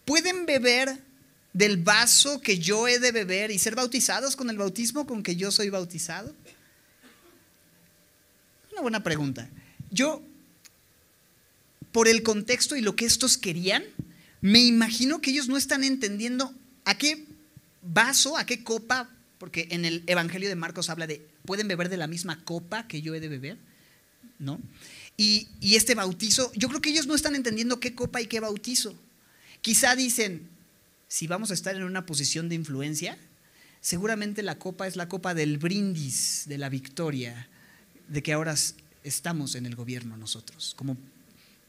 [0.06, 1.04] ¿Pueden beber
[1.52, 5.36] del vaso que yo he de beber y ser bautizados con el bautismo con que
[5.36, 6.34] yo soy bautizado?
[8.72, 9.50] Una buena pregunta.
[9.92, 10.24] Yo,
[11.92, 13.84] por el contexto y lo que estos querían,
[14.40, 16.54] me imagino que ellos no están entendiendo
[16.86, 17.26] a qué
[17.82, 21.98] vaso, a qué copa, porque en el Evangelio de Marcos habla de, ¿pueden beber de
[21.98, 23.58] la misma copa que yo he de beber?
[24.40, 24.60] ¿No?
[25.18, 28.40] Y, y este bautizo, yo creo que ellos no están entendiendo qué copa y qué
[28.40, 28.96] bautizo.
[29.62, 30.50] Quizá dicen,
[31.08, 33.18] si vamos a estar en una posición de influencia,
[33.82, 37.48] seguramente la copa es la copa del brindis, de la victoria,
[38.08, 38.56] de que ahora
[39.04, 40.98] estamos en el gobierno nosotros, como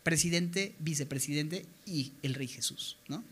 [0.02, 2.96] presidente, vicepresidente y el Rey Jesús.
[3.08, 3.24] ¿no?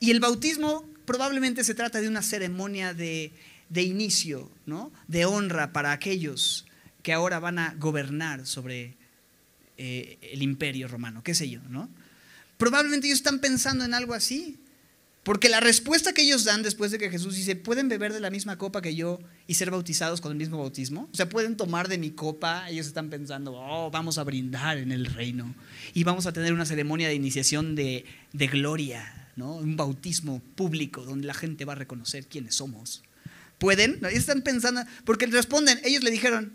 [0.00, 3.32] Y el bautismo probablemente se trata de una ceremonia de,
[3.76, 4.92] inicio, ¿no?
[5.06, 6.66] de honra para aquellos
[7.02, 8.96] que ahora van a gobernar sobre
[9.76, 11.60] eh, el imperio romano, qué sé yo.
[11.68, 11.88] ¿no?
[12.56, 14.58] Probablemente ellos están pensando en algo así.
[15.28, 18.30] Porque la respuesta que ellos dan después de que Jesús dice, ¿pueden beber de la
[18.30, 21.06] misma copa que yo y ser bautizados con el mismo bautismo?
[21.12, 22.70] O sea, ¿pueden tomar de mi copa?
[22.70, 25.54] Ellos están pensando, oh, vamos a brindar en el reino
[25.92, 29.56] y vamos a tener una ceremonia de iniciación de, de gloria, ¿no?
[29.56, 33.02] Un bautismo público donde la gente va a reconocer quiénes somos.
[33.58, 33.98] ¿Pueden?
[34.04, 36.52] Ellos están pensando, porque responden, ellos le dijeron,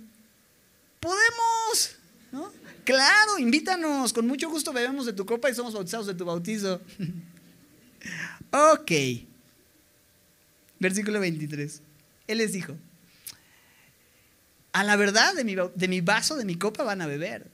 [0.99, 1.97] podemos,
[2.31, 2.51] ¿no?
[2.85, 6.81] Claro, invítanos, con mucho gusto bebemos de tu copa y somos bautizados de tu bautizo.
[8.51, 8.91] ok.
[10.79, 11.81] Versículo 23.
[12.27, 12.75] Él les dijo,
[14.73, 17.47] a la verdad de mi, de mi vaso, de mi copa van a beber.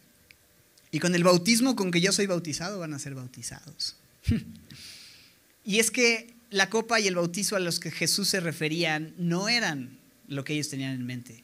[0.92, 3.96] Y con el bautismo con que yo soy bautizado van a ser bautizados.
[5.64, 9.50] y es que la copa y el bautizo a los que Jesús se referían no
[9.50, 11.44] eran lo que ellos tenían en mente.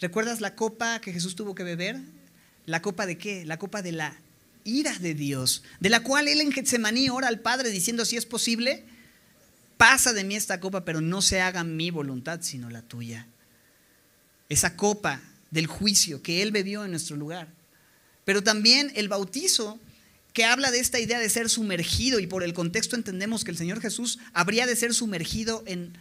[0.00, 1.98] ¿Recuerdas la copa que Jesús tuvo que beber?
[2.66, 3.44] ¿La copa de qué?
[3.44, 4.16] La copa de la
[4.64, 8.26] ira de Dios, de la cual él en Getsemaní ora al Padre diciendo, si es
[8.26, 8.84] posible,
[9.76, 13.26] pasa de mí esta copa, pero no se haga mi voluntad, sino la tuya.
[14.48, 17.48] Esa copa del juicio que él bebió en nuestro lugar.
[18.24, 19.78] Pero también el bautizo
[20.38, 23.56] que habla de esta idea de ser sumergido y por el contexto entendemos que el
[23.56, 25.98] Señor Jesús habría de ser sumergido en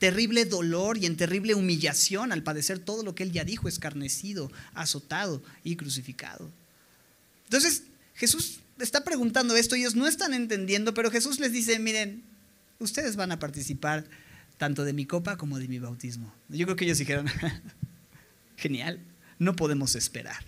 [0.00, 4.50] terrible dolor y en terrible humillación al padecer todo lo que él ya dijo, escarnecido,
[4.74, 6.50] azotado y crucificado.
[7.44, 7.84] Entonces,
[8.16, 12.24] Jesús está preguntando esto, ellos no están entendiendo, pero Jesús les dice, miren,
[12.80, 14.04] ustedes van a participar
[14.58, 16.34] tanto de mi copa como de mi bautismo.
[16.48, 17.28] Yo creo que ellos dijeron,
[18.56, 18.98] genial,
[19.38, 20.44] no podemos esperar.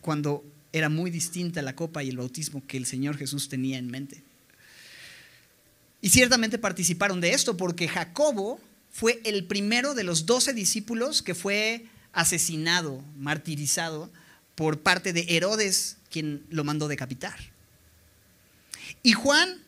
[0.00, 0.44] Cuando
[0.76, 4.22] era muy distinta la copa y el bautismo que el Señor Jesús tenía en mente.
[6.02, 8.60] Y ciertamente participaron de esto porque Jacobo
[8.92, 14.10] fue el primero de los doce discípulos que fue asesinado, martirizado
[14.54, 17.38] por parte de Herodes, quien lo mandó decapitar.
[19.02, 19.62] Y Juan,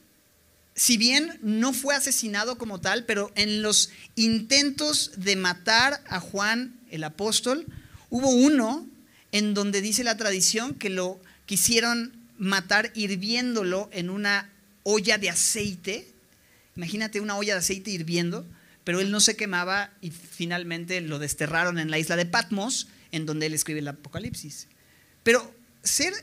[0.75, 6.79] si bien no fue asesinado como tal, pero en los intentos de matar a Juan
[6.90, 7.66] el apóstol,
[8.11, 8.87] hubo uno
[9.33, 14.51] en donde dice la tradición que lo quisieron matar hirviéndolo en una
[14.85, 16.07] olla de aceite
[16.79, 18.47] Imagínate una olla de aceite hirviendo,
[18.85, 23.27] pero él no se quemaba y finalmente lo desterraron en la isla de Patmos, en
[23.27, 24.69] donde él escribe el Apocalipsis.
[25.25, 26.14] Pero ser,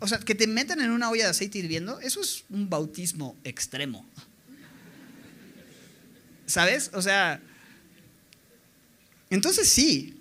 [0.00, 3.34] o sea, que te metan en una olla de aceite hirviendo, eso es un bautismo
[3.42, 4.04] extremo.
[6.44, 6.90] ¿Sabes?
[6.92, 7.40] O sea,
[9.30, 10.19] entonces sí,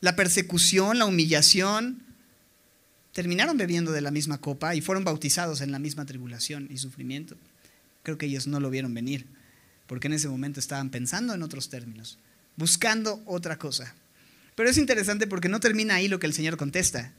[0.00, 2.02] la persecución, la humillación,
[3.12, 7.36] terminaron bebiendo de la misma copa y fueron bautizados en la misma tribulación y sufrimiento.
[8.02, 9.26] Creo que ellos no lo vieron venir,
[9.86, 12.18] porque en ese momento estaban pensando en otros términos,
[12.56, 13.94] buscando otra cosa.
[14.54, 17.12] Pero es interesante porque no termina ahí lo que el Señor contesta.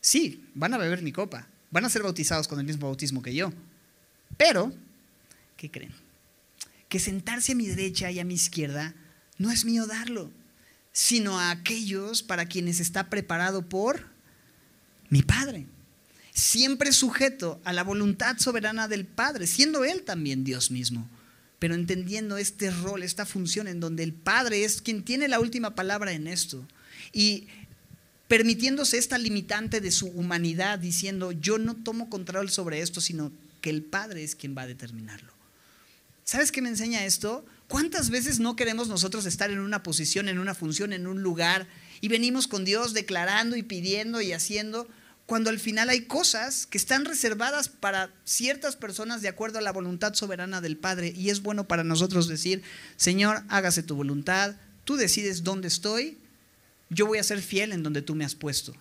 [0.00, 3.34] Sí, van a beber mi copa, van a ser bautizados con el mismo bautismo que
[3.34, 3.52] yo.
[4.36, 4.72] Pero,
[5.56, 5.92] ¿qué creen?
[6.88, 8.94] Que sentarse a mi derecha y a mi izquierda
[9.38, 10.30] no es mío darlo,
[10.96, 14.06] sino a aquellos para quienes está preparado por
[15.10, 15.66] mi Padre
[16.36, 21.08] siempre sujeto a la voluntad soberana del Padre, siendo Él también Dios mismo,
[21.58, 25.74] pero entendiendo este rol, esta función en donde el Padre es quien tiene la última
[25.74, 26.66] palabra en esto
[27.12, 27.46] y
[28.28, 33.32] permitiéndose esta limitante de su humanidad, diciendo, yo no tomo control sobre esto, sino
[33.62, 35.32] que el Padre es quien va a determinarlo.
[36.24, 37.46] ¿Sabes qué me enseña esto?
[37.68, 41.66] ¿Cuántas veces no queremos nosotros estar en una posición, en una función, en un lugar
[42.00, 44.88] y venimos con Dios declarando y pidiendo y haciendo?
[45.26, 49.72] cuando al final hay cosas que están reservadas para ciertas personas de acuerdo a la
[49.72, 51.12] voluntad soberana del Padre.
[51.16, 52.62] Y es bueno para nosotros decir,
[52.96, 56.18] Señor, hágase tu voluntad, tú decides dónde estoy,
[56.90, 58.72] yo voy a ser fiel en donde tú me has puesto.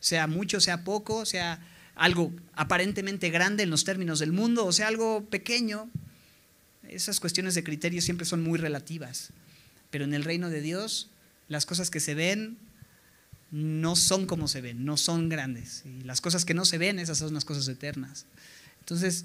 [0.00, 4.88] Sea mucho, sea poco, sea algo aparentemente grande en los términos del mundo, o sea
[4.88, 5.88] algo pequeño.
[6.88, 9.30] Esas cuestiones de criterio siempre son muy relativas.
[9.90, 11.10] Pero en el reino de Dios,
[11.48, 12.58] las cosas que se ven
[13.50, 15.82] no son como se ven, no son grandes.
[15.86, 18.26] Y las cosas que no se ven, esas son las cosas eternas.
[18.80, 19.24] Entonces,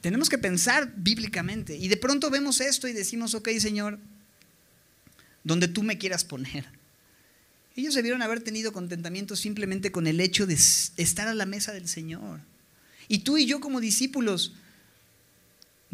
[0.00, 1.76] tenemos que pensar bíblicamente.
[1.76, 3.98] Y de pronto vemos esto y decimos, ok, Señor,
[5.42, 6.66] donde tú me quieras poner.
[7.76, 11.88] Ellos debieron haber tenido contentamiento simplemente con el hecho de estar a la mesa del
[11.88, 12.40] Señor.
[13.08, 14.54] Y tú y yo como discípulos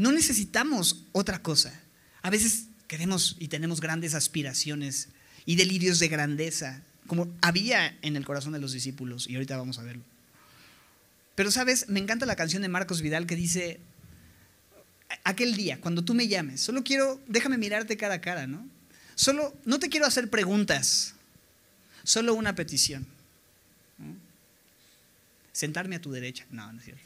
[0.00, 1.78] no necesitamos otra cosa.
[2.22, 5.10] A veces queremos y tenemos grandes aspiraciones
[5.44, 9.78] y delirios de grandeza, como había en el corazón de los discípulos, y ahorita vamos
[9.78, 10.02] a verlo.
[11.34, 13.78] Pero sabes, me encanta la canción de Marcos Vidal que dice,
[15.22, 18.66] aquel día, cuando tú me llames, solo quiero, déjame mirarte cara a cara, ¿no?
[19.16, 21.12] Solo, no te quiero hacer preguntas,
[22.04, 23.06] solo una petición.
[25.52, 26.46] sentarme a tu derecha.
[26.50, 27.02] No, no es cierto.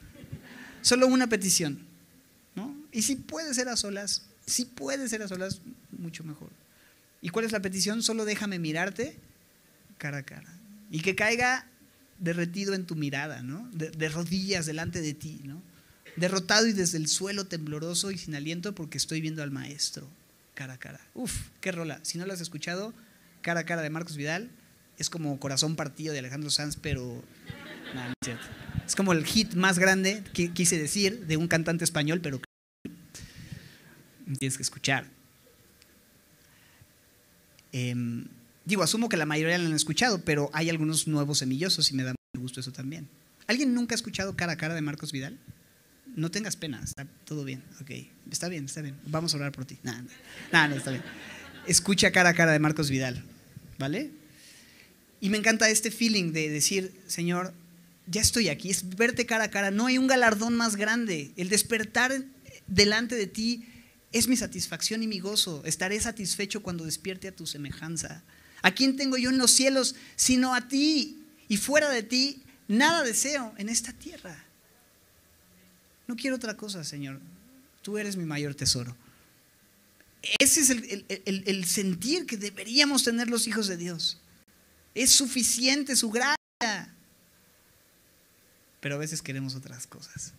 [0.81, 1.93] Solo una petición.
[2.95, 5.61] Y si puede ser a solas, si puede ser a solas,
[5.99, 6.49] mucho mejor.
[7.21, 8.05] ¿Y cuál es la petición?
[8.05, 9.17] Solo déjame mirarte
[9.99, 10.49] cara a cara.
[10.93, 11.67] Y que caiga
[12.21, 13.69] derretido en tu mirada, ¿no?
[13.73, 15.61] De, rodillas delante de ti, ¿no?
[16.15, 20.07] Derrotado y desde el suelo tembloroso y sin aliento porque estoy viendo al maestro
[20.55, 21.01] cara a cara.
[21.15, 21.99] Uf, qué rola.
[22.03, 22.95] Si no lo has escuchado,
[23.43, 24.51] cara a cara de Marcos Vidal,
[24.99, 27.25] es como Corazón Partido de Alejandro Sanz, pero
[27.93, 28.39] no, es.
[28.87, 32.41] Es como el hit más grande, que quise decir, de un cantante español, pero
[34.39, 35.07] tienes que escuchar.
[37.73, 38.27] Em,
[38.65, 42.05] digo, asumo que la mayoría lo han escuchado, pero hay algunos nuevos semillosos y me
[42.05, 43.09] da gusto eso también.
[43.47, 45.39] ¿Alguien nunca ha escuchado cara a cara de Marcos Vidal?
[46.17, 47.91] No tengas pena, está todo bien, ok.
[48.31, 48.97] Está bien, está bien.
[49.07, 49.79] Vamos a orar por ti.
[49.83, 49.93] No,
[50.53, 51.03] no, no, está bien.
[51.67, 53.25] Escucha cara a cara de Marcos Vidal,
[53.79, 54.11] ¿vale?
[55.21, 57.53] Y me encanta este feeling de decir, Señor,
[58.07, 59.71] ya estoy aquí, es verte cara a cara.
[59.71, 61.33] No hay un galardón más grande.
[61.37, 62.13] El despertar
[62.67, 63.67] delante de ti
[64.15, 65.61] es mi satisfacción y mi gozo.
[65.67, 68.23] Estaré satisfecho cuando despierte a tu semejanza.
[68.63, 71.21] ¿A quién tengo yo en los cielos sino a ti?
[71.49, 74.45] Y fuera de ti, nada deseo en esta tierra.
[76.07, 77.21] No quiero otra cosa, Señor.
[77.83, 78.97] Tú eres mi mayor tesoro.
[80.39, 84.21] Ese es el, sentir que deberíamos tener los hijos de Dios.
[84.95, 86.95] Es suficiente su gracia.
[88.81, 90.35] Pero a veces queremos otras cosas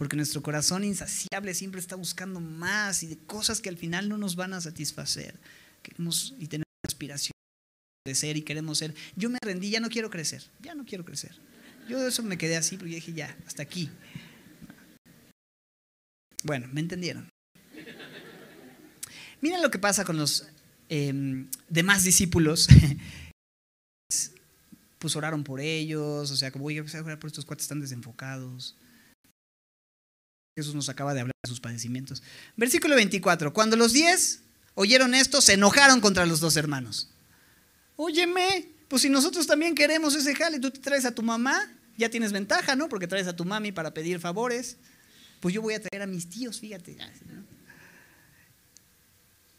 [0.00, 4.16] porque nuestro corazón insaciable siempre está buscando más y de cosas que al final no
[4.16, 5.38] nos van a satisfacer.
[5.82, 7.34] Queremos y tenemos aspiración
[8.06, 8.94] de ser y queremos ser.
[9.14, 11.38] Yo me rendí, ya no quiero crecer, ya no quiero crecer.
[11.86, 13.90] Yo de eso me quedé así, porque dije, ya, hasta aquí.
[16.44, 17.28] Bueno, ¿me entendieron?
[19.42, 20.48] Miren lo que pasa con los
[20.88, 22.68] em, demás discípulos.
[24.98, 28.78] pues oraron por ellos, o sea, como voy a orar por estos cuates están desenfocados.
[30.56, 32.22] Jesús nos acaba de hablar de sus padecimientos.
[32.56, 33.52] Versículo 24.
[33.52, 34.40] Cuando los diez
[34.74, 37.08] oyeron esto, se enojaron contra los dos hermanos.
[37.96, 42.10] Óyeme, pues si nosotros también queremos ese jale, tú te traes a tu mamá, ya
[42.10, 42.88] tienes ventaja, ¿no?
[42.88, 44.76] Porque traes a tu mami para pedir favores.
[45.40, 46.96] Pues yo voy a traer a mis tíos, fíjate.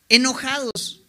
[0.09, 1.01] Enojados,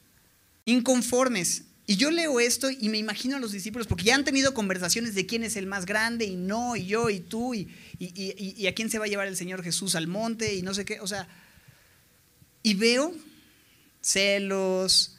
[0.65, 4.55] inconformes, y yo leo esto y me imagino a los discípulos, porque ya han tenido
[4.55, 7.69] conversaciones de quién es el más grande y no, y yo y tú, y,
[7.99, 10.87] y, a quién se va a llevar el Señor Jesús al monte y no sé
[10.87, 11.01] qué.
[11.01, 11.29] O sea,
[12.63, 13.15] y veo
[14.01, 15.19] celos,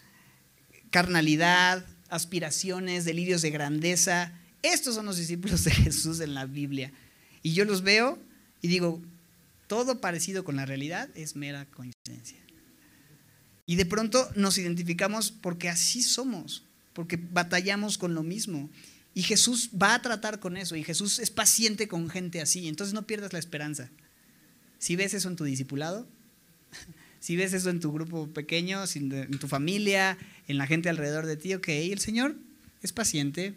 [0.89, 4.34] carnalidad, aspiraciones, delirios de grandeza.
[4.63, 6.91] Estos son los discípulos de Jesús en la Biblia.
[7.43, 8.17] Y yo los veo
[8.63, 8.99] y digo,
[9.67, 12.43] todo parecido con la realidad es mera coincidencia.
[13.66, 18.70] Y de pronto nos identificamos porque así somos, porque batallamos con lo mismo.
[19.14, 22.68] Y Jesús va a tratar con eso, y Jesús es paciente con gente así.
[22.68, 23.89] Entonces no pierdas la esperanza.
[24.80, 26.07] Si ves eso en tu discipulado,
[27.20, 31.38] si ves eso en tu grupo pequeño, en tu familia, en la gente alrededor de
[31.38, 32.36] ti, ok, el Señor
[32.82, 33.53] es paciente,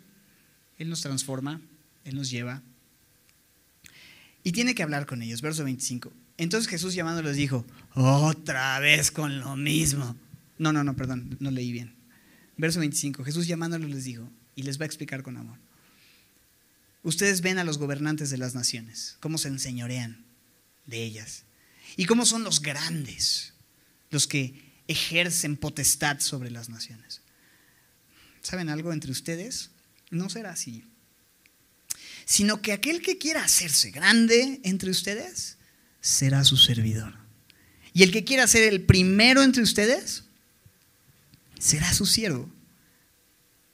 [0.79, 1.61] Él nos transforma,
[2.05, 2.63] Él nos lleva.
[4.45, 5.43] Y tiene que hablar con ellos.
[5.43, 6.13] Verso 25.
[6.39, 7.65] Entonces Jesús llamándolos dijo,
[7.95, 10.17] otra vez con lo mismo.
[10.59, 11.95] No, no, no, perdón, no leí bien.
[12.57, 15.59] Verso 25, Jesús llamándolos les dijo, y les va a explicar con amor.
[17.03, 20.25] Ustedes ven a los gobernantes de las naciones, cómo se enseñorean
[20.87, 21.45] de ellas,
[21.97, 23.53] y cómo son los grandes,
[24.11, 27.21] los que ejercen potestad sobre las naciones.
[28.43, 29.71] ¿Saben algo entre ustedes?
[30.11, 30.85] No será así,
[32.25, 35.59] sino que aquel que quiera hacerse grande entre ustedes,
[36.07, 37.15] será su servidor.
[37.93, 40.23] Y el que quiera ser el primero entre ustedes,
[41.59, 42.49] será su siervo.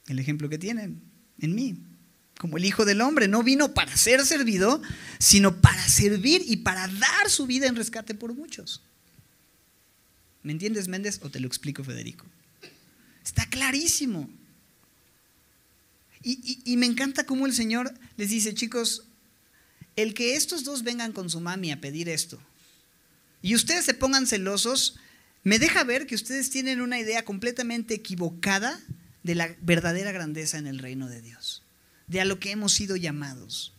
[0.06, 1.02] El ejemplo que tienen
[1.40, 1.76] en mí.
[2.38, 4.80] Como el Hijo del Hombre no vino para ser servido,
[5.18, 8.80] sino para servir y para dar su vida en rescate por muchos.
[10.42, 11.20] ¿Me entiendes, Méndez?
[11.22, 12.24] O te lo explico, Federico.
[13.22, 14.30] Está clarísimo.
[16.22, 19.04] Y, y, me encanta cómo el Señor les dice, chicos,
[19.96, 22.40] el que estos dos vengan con su mami a pedir esto
[23.42, 24.96] y ustedes se pongan celosos,
[25.42, 28.80] me deja ver que ustedes tienen una idea completamente equivocada
[29.24, 31.64] de la verdadera grandeza en el reino de Dios,
[32.06, 33.74] de a lo que hemos sido llamados.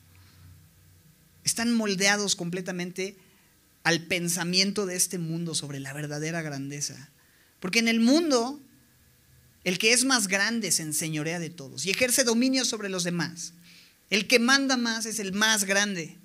[1.45, 3.18] Están moldeados completamente
[3.84, 7.09] al pensamiento de este mundo sobre la verdadera grandeza.
[7.59, 8.61] Porque en el mundo,
[9.64, 13.53] el que es más grande se enseñorea de todos y ejerce dominio sobre los demás.
[14.14, 16.16] El que manda más es el más grande.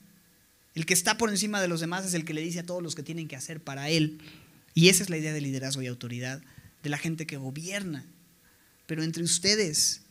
[0.75, 2.83] El que está por encima de los demás es el que le dice a todos
[2.83, 4.19] los que tienen que hacer para él.
[4.75, 6.43] Y esa es la idea de liderazgo y autoridad
[6.83, 8.05] de la gente que gobierna.
[8.87, 10.03] Pero entre ustedes,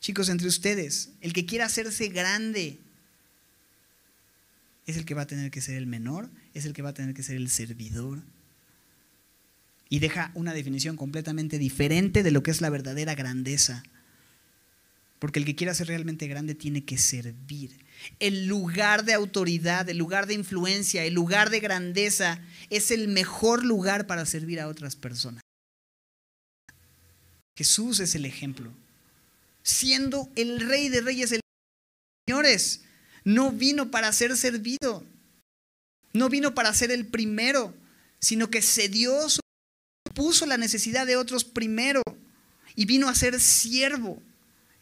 [0.00, 2.78] chicos, entre ustedes, el que quiera hacerse grande
[4.86, 6.94] es el que va a tener que ser el menor, es el que va a
[6.94, 8.22] tener que ser el servidor.
[9.90, 13.82] Y deja una definición completamente diferente de lo que es la verdadera grandeza.
[15.20, 17.78] Porque el que quiera ser realmente grande tiene que servir.
[18.18, 22.40] El lugar de autoridad, el lugar de influencia, el lugar de grandeza
[22.70, 25.42] es el mejor lugar para servir a otras personas.
[27.56, 28.72] Jesús es el ejemplo.
[29.62, 31.40] Siendo el rey de reyes, el
[32.26, 32.80] señores,
[33.22, 35.04] no vino para ser servido.
[36.12, 37.74] No vino para ser el primero,
[38.18, 39.14] sino que se dio
[40.14, 42.02] puso la necesidad de otros primero
[42.74, 44.22] y vino a ser siervo.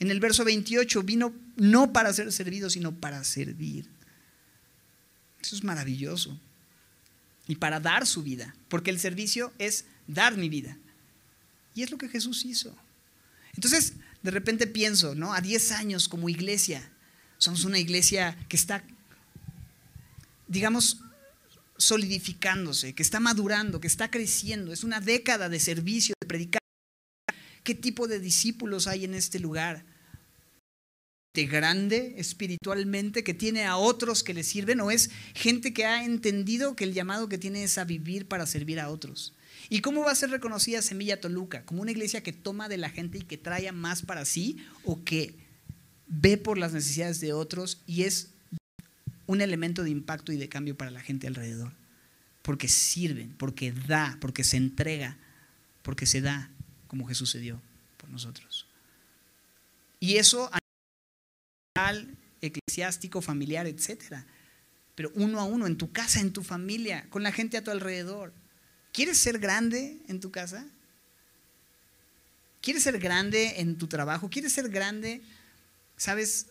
[0.00, 3.88] En el verso 28 vino no para ser servido, sino para servir.
[5.40, 6.38] Eso es maravilloso.
[7.46, 10.76] Y para dar su vida, porque el servicio es dar mi vida.
[11.74, 12.76] Y es lo que Jesús hizo.
[13.54, 15.32] Entonces, de repente pienso, ¿no?
[15.32, 16.90] A 10 años como iglesia,
[17.38, 18.84] somos una iglesia que está,
[20.46, 20.98] digamos,
[21.76, 24.72] solidificándose, que está madurando, que está creciendo.
[24.72, 26.57] Es una década de servicio, de predicar.
[27.68, 29.84] ¿Qué tipo de discípulos hay en este lugar?
[31.34, 36.02] ¿De grande espiritualmente que tiene a otros que le sirven o es gente que ha
[36.02, 39.34] entendido que el llamado que tiene es a vivir para servir a otros?
[39.68, 41.66] ¿Y cómo va a ser reconocida Semilla Toluca?
[41.66, 45.04] ¿Como una iglesia que toma de la gente y que trae más para sí o
[45.04, 45.34] que
[46.06, 48.30] ve por las necesidades de otros y es
[49.26, 51.74] un elemento de impacto y de cambio para la gente alrededor.
[52.40, 55.18] Porque sirven, porque da, porque se entrega,
[55.82, 56.50] porque se da
[56.88, 57.60] como Jesús se dio
[57.96, 58.66] por nosotros.
[60.00, 60.58] Y eso a
[61.76, 64.26] nivel eclesiástico, familiar, etcétera.
[64.94, 67.70] Pero uno a uno, en tu casa, en tu familia, con la gente a tu
[67.70, 68.32] alrededor.
[68.92, 70.66] ¿Quieres ser grande en tu casa?
[72.60, 74.28] ¿Quieres ser grande en tu trabajo?
[74.28, 75.22] ¿Quieres ser grande?
[75.96, 76.46] ¿Sabes?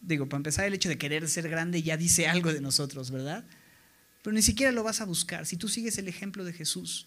[0.00, 3.44] Digo, para empezar, el hecho de querer ser grande ya dice algo de nosotros, ¿verdad?
[4.22, 5.46] Pero ni siquiera lo vas a buscar.
[5.46, 7.06] Si tú sigues el ejemplo de Jesús,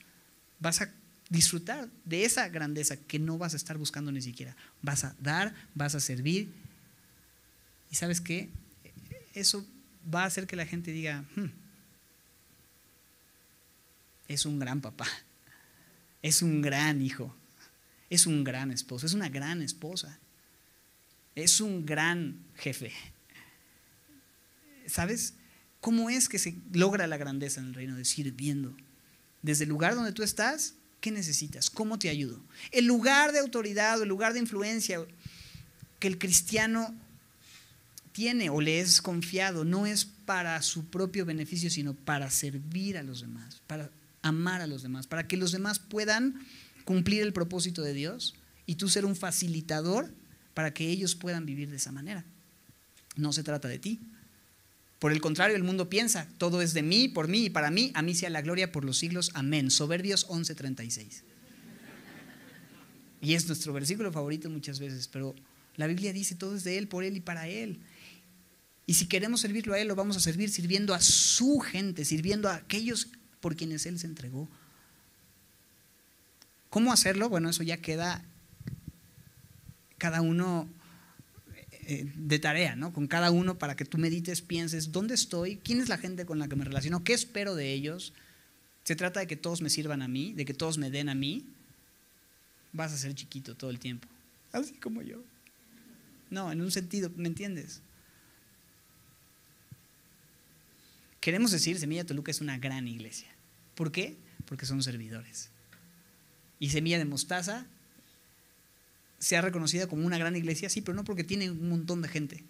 [0.60, 0.94] vas a
[1.30, 4.56] disfrutar de esa grandeza que no vas a estar buscando ni siquiera.
[4.82, 6.52] Vas a dar, vas a servir.
[7.92, 8.50] ¿Y sabes qué?
[9.34, 9.66] Eso
[10.14, 11.52] va a hacer que la gente diga, hmm,
[14.28, 15.08] es un gran papá,
[16.22, 17.36] es un gran hijo,
[18.10, 20.20] es un gran esposo, es una gran esposa
[21.44, 22.92] es un gran jefe.
[24.88, 25.36] ¿Sabes?
[25.82, 28.76] ¿Cómo es que se logra la grandeza en el reino de sirviendo?
[29.44, 31.70] Desde el lugar donde tú estás, ¿qué necesitas?
[31.70, 32.42] ¿Cómo te ayudo?
[32.72, 35.00] El lugar de autoridad o el lugar de influencia
[36.00, 36.94] que el cristiano
[38.12, 43.04] tiene o le es confiado no es para su propio beneficio, sino para servir a
[43.04, 43.90] los demás, para
[44.22, 46.46] amar a los demás, para que los demás puedan
[46.84, 48.36] cumplir el propósito de Dios
[48.66, 50.12] y tú ser un facilitador
[50.54, 52.26] para que ellos puedan vivir de esa manera.
[53.16, 54.00] No se trata de ti.
[55.00, 57.92] Por el contrario, el mundo piensa, todo es de mí, por mí y para mí,
[57.94, 59.32] a mí sea la gloria por los siglos.
[59.36, 59.70] Amén.
[59.70, 61.24] Soberbios 11:36.
[63.22, 65.36] Y es nuestro versículo favorito muchas veces, pero
[65.76, 67.80] la Biblia dice, todo es de Él, por Él y para Él.
[68.86, 72.50] Y si queremos servirlo a Él, lo vamos a servir sirviendo a su gente, sirviendo
[72.50, 73.10] a aquellos
[73.42, 74.48] por quienes Él se entregó.
[76.70, 77.30] ¿Cómo hacerlo?
[77.30, 78.24] Bueno, eso ya queda
[79.98, 80.70] cada uno
[81.90, 82.92] eh, de tarea, ¿no?
[82.92, 85.56] Con cada uno para que tú medites, pienses, ¿dónde estoy?
[85.56, 87.06] ¿Quién es la gente con la que me relaciono?
[87.06, 88.14] ¿Qué espero de ellos?
[88.84, 91.16] Se trata de que todos me sirvan a mí, de que todos me den a
[91.16, 91.46] mí.
[92.74, 94.06] Vas a ser chiquito todo el tiempo,
[94.52, 95.24] así como yo.
[96.30, 97.80] No, en un sentido, ¿me entiendes?
[101.22, 103.30] Queremos decir, Semilla Toluca es una gran iglesia.
[103.76, 104.18] ¿Por qué?
[104.46, 105.52] Porque son servidores.
[106.60, 107.66] Y Semilla de Mostaza
[109.20, 112.44] sea reconocida como una gran iglesia, sí, pero no porque tiene un montón de gente,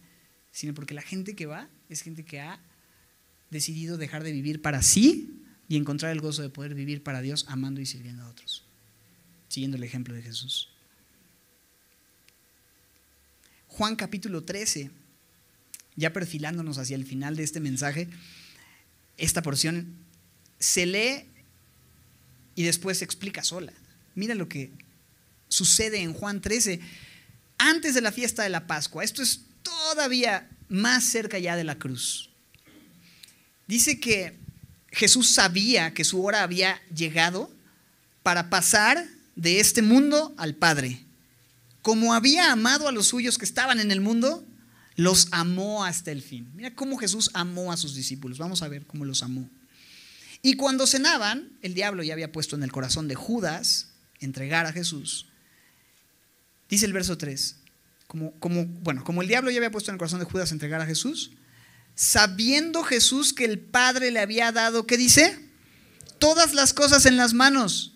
[0.51, 2.59] sino porque la gente que va es gente que ha
[3.49, 7.45] decidido dejar de vivir para sí y encontrar el gozo de poder vivir para Dios
[7.47, 8.65] amando y sirviendo a otros,
[9.47, 10.69] siguiendo el ejemplo de Jesús.
[13.67, 14.91] Juan capítulo 13,
[15.95, 18.09] ya perfilándonos hacia el final de este mensaje,
[19.17, 19.95] esta porción
[20.59, 21.25] se lee
[22.55, 23.73] y después se explica sola.
[24.15, 24.71] Mira lo que
[25.47, 26.79] sucede en Juan 13,
[27.57, 29.03] antes de la fiesta de la Pascua.
[29.03, 32.29] Esto es todavía más cerca ya de la cruz.
[33.67, 34.37] Dice que
[34.91, 37.51] Jesús sabía que su hora había llegado
[38.23, 41.03] para pasar de este mundo al Padre.
[41.81, 44.45] Como había amado a los suyos que estaban en el mundo,
[44.95, 46.49] los amó hasta el fin.
[46.55, 48.37] Mira cómo Jesús amó a sus discípulos.
[48.37, 49.47] Vamos a ver cómo los amó.
[50.41, 53.89] Y cuando cenaban, el diablo ya había puesto en el corazón de Judas
[54.19, 55.27] entregar a Jesús.
[56.69, 57.55] Dice el verso 3,
[58.07, 60.85] como, bueno, como el diablo ya había puesto en el corazón de Judas entregar a
[60.85, 61.31] Jesús,
[61.95, 65.37] sabiendo Jesús que el Padre le había dado, ¿qué dice?
[66.19, 67.93] Todas las cosas en las manos.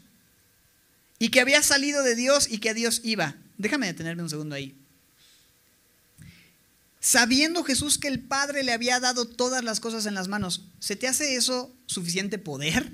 [1.19, 3.36] Y que había salido de Dios y que a Dios iba.
[3.57, 4.76] Déjame detenerme un segundo ahí.
[6.99, 10.95] Sabiendo Jesús que el Padre le había dado todas las cosas en las manos, ¿se
[10.95, 12.91] te hace eso suficiente poder?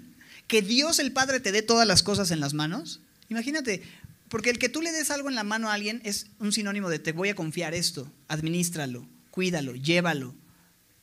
[0.47, 3.01] ¿Que Dios el Padre te dé todas las cosas en las manos?
[3.29, 3.83] Imagínate,
[4.29, 6.89] porque el que tú le des algo en la mano a alguien es un sinónimo
[6.89, 10.35] de te voy a confiar esto, administralo, cuídalo, llévalo.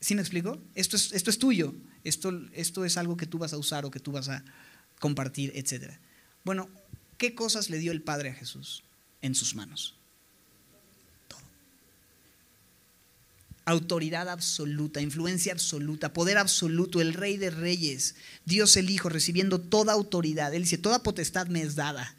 [0.01, 0.61] ¿Sí me explico?
[0.75, 3.91] Esto es, esto es tuyo, esto, esto es algo que tú vas a usar o
[3.91, 4.45] que tú vas a
[5.01, 5.95] compartir, etc.
[6.45, 6.68] Bueno,
[7.16, 8.85] ¿qué cosas le dio el Padre a Jesús
[9.22, 9.97] en sus manos?
[11.27, 11.41] Todo.
[13.64, 19.95] Autoridad absoluta, influencia absoluta, poder absoluto, el Rey de Reyes, Dios el Hijo, recibiendo toda
[19.95, 20.53] autoridad.
[20.53, 22.14] Él dice, toda potestad me es dada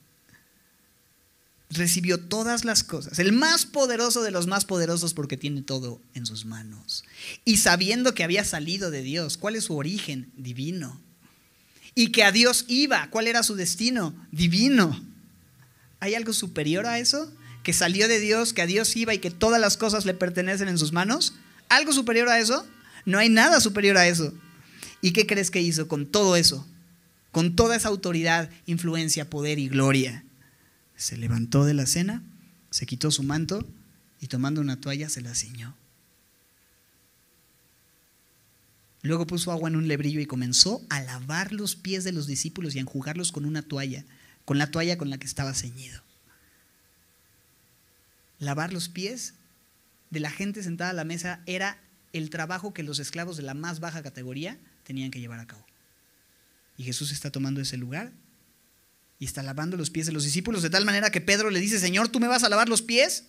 [1.77, 6.25] recibió todas las cosas, el más poderoso de los más poderosos porque tiene todo en
[6.25, 7.03] sus manos.
[7.43, 10.31] Y sabiendo que había salido de Dios, ¿cuál es su origen?
[10.35, 10.99] Divino.
[11.93, 14.13] Y que a Dios iba, ¿cuál era su destino?
[14.31, 15.01] Divino.
[15.99, 17.31] ¿Hay algo superior a eso?
[17.63, 20.67] Que salió de Dios, que a Dios iba y que todas las cosas le pertenecen
[20.67, 21.35] en sus manos.
[21.69, 22.65] ¿Algo superior a eso?
[23.05, 24.33] No hay nada superior a eso.
[25.01, 26.67] ¿Y qué crees que hizo con todo eso?
[27.31, 30.25] Con toda esa autoridad, influencia, poder y gloria
[30.95, 32.23] se levantó de la cena,
[32.69, 33.67] se quitó su manto
[34.21, 35.75] y tomando una toalla se la ciñó.
[39.01, 42.73] Luego puso agua en un lebrillo y comenzó a lavar los pies de los discípulos
[42.73, 44.03] y a enjugarlos con una toalla,
[44.45, 46.01] con la toalla con la que estaba ceñido.
[48.39, 49.35] Lavar los pies
[50.09, 51.77] de la gente sentada a la mesa era
[52.13, 55.65] el trabajo que los esclavos de la más baja categoría tenían que llevar a cabo.
[56.77, 58.11] Y Jesús está tomando ese lugar
[59.25, 61.79] y está lavando los pies de los discípulos de tal manera que Pedro le dice,
[61.79, 63.23] Señor, ¿tú me vas a lavar los pies?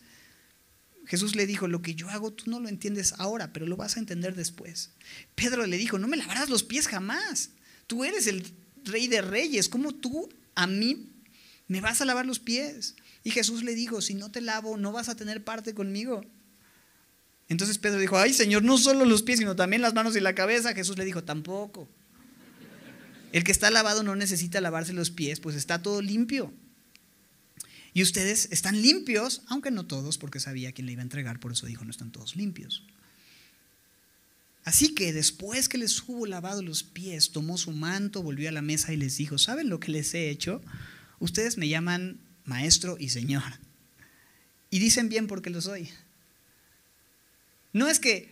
[1.06, 3.96] Jesús le dijo, lo que yo hago tú no lo entiendes ahora, pero lo vas
[3.96, 4.90] a entender después.
[5.34, 7.52] Pedro le dijo, no me lavarás los pies jamás.
[7.86, 8.44] Tú eres el
[8.84, 9.70] rey de reyes.
[9.70, 11.08] ¿Cómo tú a mí
[11.66, 12.94] me vas a lavar los pies?
[13.24, 16.26] Y Jesús le dijo, si no te lavo, no vas a tener parte conmigo.
[17.48, 20.34] Entonces Pedro dijo, ay Señor, no solo los pies, sino también las manos y la
[20.34, 20.74] cabeza.
[20.74, 21.88] Jesús le dijo, tampoco.
[23.32, 26.52] El que está lavado no necesita lavarse los pies, pues está todo limpio.
[27.92, 31.52] Y ustedes están limpios, aunque no todos, porque sabía quién le iba a entregar, por
[31.52, 32.84] eso dijo, no están todos limpios.
[34.64, 38.62] Así que después que les hubo lavado los pies, tomó su manto, volvió a la
[38.62, 40.60] mesa y les dijo, ¿saben lo que les he hecho?
[41.20, 43.44] Ustedes me llaman maestro y señor.
[44.68, 45.88] Y dicen bien porque lo soy.
[47.72, 48.28] No es que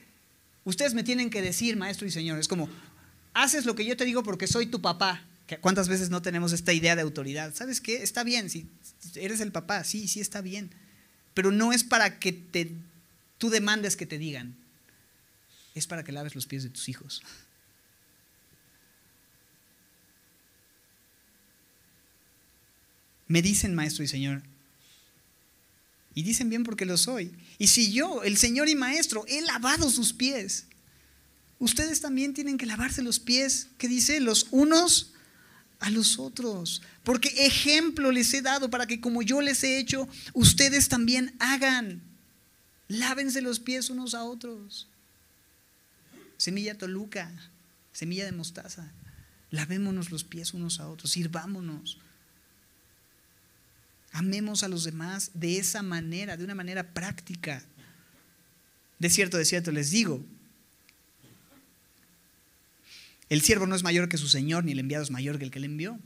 [0.65, 2.69] ustedes me tienen que decir maestro y señor, es como,
[3.35, 5.27] haces lo que yo te digo porque soy tu papá.
[5.61, 7.55] ¿Cuántas veces no tenemos esta idea de autoridad?
[7.55, 8.03] ¿Sabes qué?
[8.03, 8.67] Está bien, si
[9.15, 10.71] eres el papá, sí, sí está bien.
[11.35, 12.73] Pero no es para que te,
[13.39, 14.57] tú demandes que te digan.
[15.75, 17.23] Es para que laves los pies de tus hijos.
[23.27, 24.43] Me dicen maestro y señor.
[26.15, 27.33] Y dicen bien porque lo soy.
[27.59, 30.67] Y si yo, el señor y maestro, he lavado sus pies,
[31.65, 34.21] ustedes también tienen que lavarse los pies, ¿qué dice?
[34.21, 35.13] Los unos
[35.81, 36.83] a los otros.
[37.03, 42.03] Porque ejemplo les he dado para que como yo les he hecho, ustedes también hagan.
[42.89, 44.89] Lávense los pies unos a otros.
[46.37, 47.33] Semilla Toluca,
[47.93, 48.93] semilla de mostaza.
[49.51, 51.99] Lavémonos los pies unos a otros, sirvámonos.
[54.13, 57.65] Amemos a los demás de esa manera, de una manera práctica.
[58.99, 60.25] De cierto, de cierto les digo,
[63.29, 65.51] el siervo no es mayor que su señor, ni el enviado es mayor que el
[65.51, 65.99] que le envió.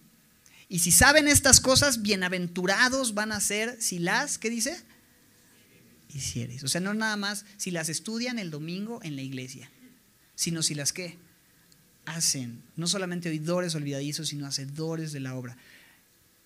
[0.68, 4.76] Y si saben estas cosas, bienaventurados van a ser si las, ¿qué dice?
[6.14, 6.62] Hicieres.
[6.62, 9.70] O sea, no nada más si las estudian el domingo en la iglesia,
[10.34, 11.16] sino si las qué
[12.04, 12.62] hacen.
[12.76, 15.56] No solamente oidores olvidadizos, sino hacedores de la obra.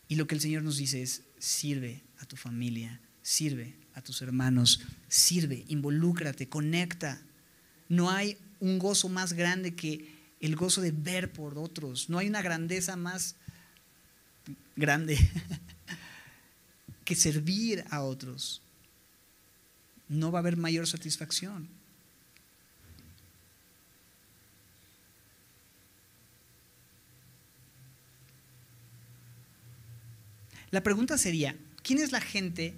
[0.08, 4.22] Y lo que el Señor nos dice es, sirve a tu familia, sirve a tus
[4.22, 7.20] hermanos, sirve, involúcrate, conecta.
[7.88, 10.11] No hay un gozo más grande que
[10.42, 12.10] el gozo de ver por otros.
[12.10, 13.36] No hay una grandeza más
[14.76, 15.16] grande
[17.04, 18.60] que servir a otros.
[20.08, 21.68] No va a haber mayor satisfacción.
[30.72, 32.74] La pregunta sería, ¿quién es la gente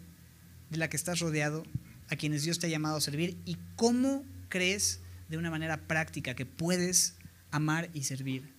[0.68, 1.64] de la que estás rodeado,
[2.08, 6.34] a quienes Dios te ha llamado a servir y cómo crees de una manera práctica
[6.34, 7.14] que puedes
[7.54, 8.52] amar y servir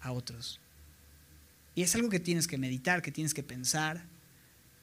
[0.00, 0.60] a otros.
[1.74, 4.04] Y es algo que tienes que meditar, que tienes que pensar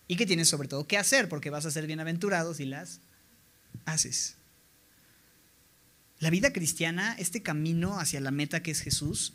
[0.10, 3.00] y que tienes sobre todo que hacer, porque vas a ser bienaventurado si las
[3.86, 4.36] haces.
[6.20, 9.34] La vida cristiana, este camino hacia la meta que es Jesús,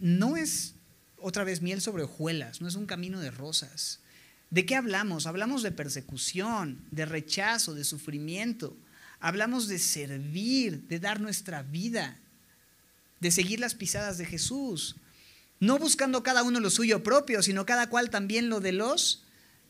[0.00, 0.74] no es
[1.18, 4.00] otra vez miel sobre hojuelas, no es un camino de rosas.
[4.50, 5.26] ¿De qué hablamos?
[5.26, 8.76] Hablamos de persecución, de rechazo, de sufrimiento.
[9.20, 12.18] Hablamos de servir, de dar nuestra vida,
[13.20, 14.96] de seguir las pisadas de Jesús.
[15.58, 19.24] No buscando cada uno lo suyo propio, sino cada cual también lo de los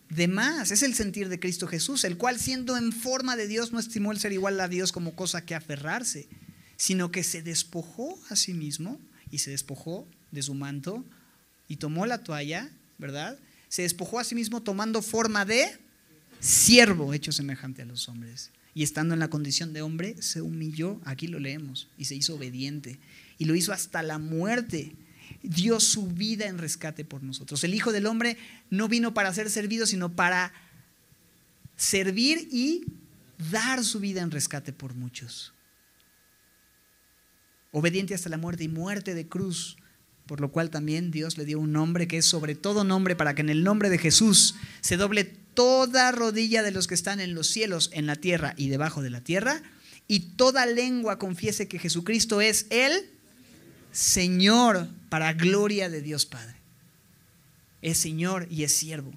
[0.09, 0.71] demás.
[0.71, 4.13] Es el sentir de Cristo Jesús, el cual siendo en forma de Dios no estimó
[4.13, 6.29] el ser igual a Dios como cosa que aferrarse,
[6.77, 11.05] sino que se despojó a sí mismo y se despojó de su manto
[11.67, 13.39] y tomó la toalla, ¿verdad?
[13.71, 15.79] se despojó a sí mismo tomando forma de
[16.41, 18.51] siervo hecho semejante a los hombres.
[18.75, 22.37] Y estando en la condición de hombre, se humilló, aquí lo leemos, y se hizo
[22.37, 22.99] obediente.
[23.39, 24.95] Y lo hizo hasta la muerte.
[25.43, 27.65] Dio su vida en rescate por nosotros.
[27.65, 28.37] El Hijo del Hombre
[28.69, 30.53] no vino para ser servido, sino para
[31.77, 32.85] servir y
[33.51, 35.55] dar su vida en rescate por muchos.
[37.73, 39.77] Obediente hasta la muerte y muerte de cruz
[40.31, 43.35] por lo cual también Dios le dio un nombre que es sobre todo nombre para
[43.35, 47.35] que en el nombre de Jesús se doble toda rodilla de los que están en
[47.35, 49.63] los cielos, en la tierra y debajo de la tierra,
[50.09, 53.11] y toda lengua confiese que Jesucristo es el
[53.93, 56.57] Señor para gloria de Dios Padre.
[57.83, 59.13] Es Señor y es siervo.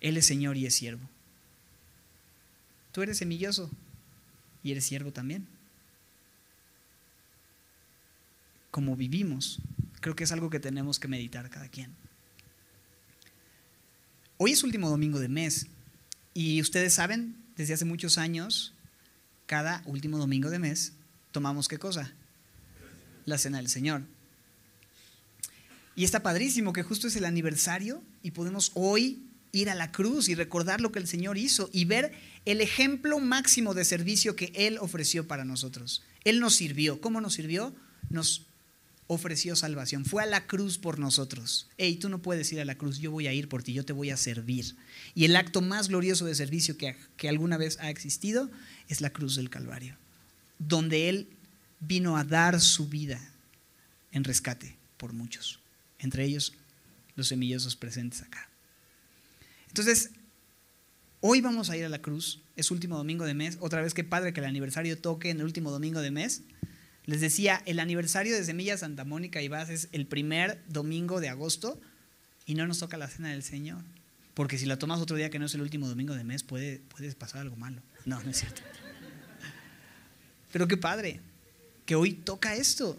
[0.00, 1.08] Él es Señor y es siervo.
[2.90, 3.70] Tú eres semilloso
[4.62, 5.46] y eres siervo también.
[8.72, 9.60] Como vivimos,
[10.00, 11.94] creo que es algo que tenemos que meditar cada quien.
[14.38, 15.66] Hoy es último domingo de mes
[16.32, 18.72] y ustedes saben, desde hace muchos años,
[19.44, 20.94] cada último domingo de mes
[21.32, 22.14] tomamos qué cosa?
[23.26, 24.04] La cena del Señor.
[25.94, 30.30] Y está padrísimo que justo es el aniversario y podemos hoy ir a la cruz
[30.30, 32.14] y recordar lo que el Señor hizo y ver
[32.46, 36.02] el ejemplo máximo de servicio que Él ofreció para nosotros.
[36.24, 37.02] Él nos sirvió.
[37.02, 37.74] ¿Cómo nos sirvió?
[38.08, 38.46] Nos
[39.06, 40.04] ofreció salvación.
[40.04, 41.68] Fue a la cruz por nosotros.
[41.76, 43.84] Hey, tú no puedes ir a la cruz, yo voy a ir por ti, yo
[43.84, 44.76] te voy a servir.
[45.14, 48.50] Y el acto más glorioso de servicio que, que alguna vez ha existido
[48.88, 49.96] es la cruz del Calvario,
[50.58, 51.28] donde Él
[51.80, 53.20] vino a dar su vida
[54.12, 55.60] en rescate por muchos,
[55.98, 56.54] entre ellos
[57.16, 58.48] los semillosos presentes acá.
[59.68, 60.10] Entonces,
[61.24, 64.02] Hoy vamos a ir a la cruz, es último domingo de mes, otra vez que
[64.02, 66.42] padre que el aniversario toque en el último domingo de mes.
[67.04, 71.28] Les decía, el aniversario de Semilla Santa Mónica y Vaz es el primer domingo de
[71.28, 71.80] agosto
[72.46, 73.82] y no nos toca la cena del Señor.
[74.34, 76.78] Porque si la tomas otro día que no es el último domingo de mes, puede,
[76.78, 77.82] puede pasar algo malo.
[78.04, 78.62] No, no es cierto.
[80.52, 81.20] Pero qué padre
[81.86, 82.96] que hoy toca esto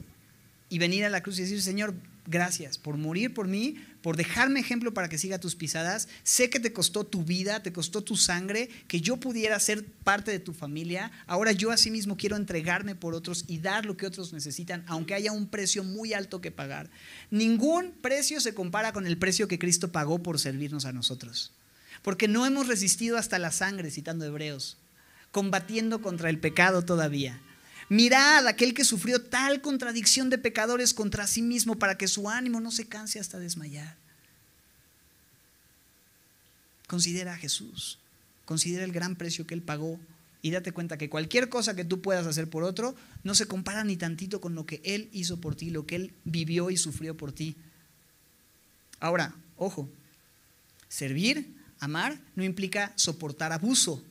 [0.69, 1.95] y venir a la cruz y decir, Señor,
[2.27, 6.09] gracias por morir por mí, por dejarme ejemplo para que siga tus pisadas.
[6.23, 10.29] Sé que te costó tu vida, te costó tu sangre, que yo pudiera ser parte
[10.29, 11.09] de tu familia.
[11.25, 15.31] Ahora yo asimismo quiero entregarme por otros y dar lo que otros necesitan, aunque haya
[15.31, 16.91] un precio muy alto que pagar.
[17.31, 21.53] Ningún precio se compara con el precio que Cristo pagó por servirnos a nosotros.
[22.01, 24.75] Porque no hemos resistido hasta la sangre, citando Hebreos,
[25.31, 27.39] combatiendo contra el pecado todavía.
[27.89, 32.59] Mirad aquel que sufrió tal contradicción de pecadores contra sí mismo para que su ánimo
[32.59, 33.95] no se canse hasta desmayar.
[36.87, 37.99] Considera a Jesús,
[38.45, 39.99] considera el gran precio que Él pagó
[40.41, 43.83] y date cuenta que cualquier cosa que tú puedas hacer por otro no se compara
[43.83, 47.15] ni tantito con lo que Él hizo por ti, lo que Él vivió y sufrió
[47.15, 47.55] por ti.
[48.99, 49.89] Ahora, ojo,
[50.89, 54.03] servir, amar, no implica soportar abuso.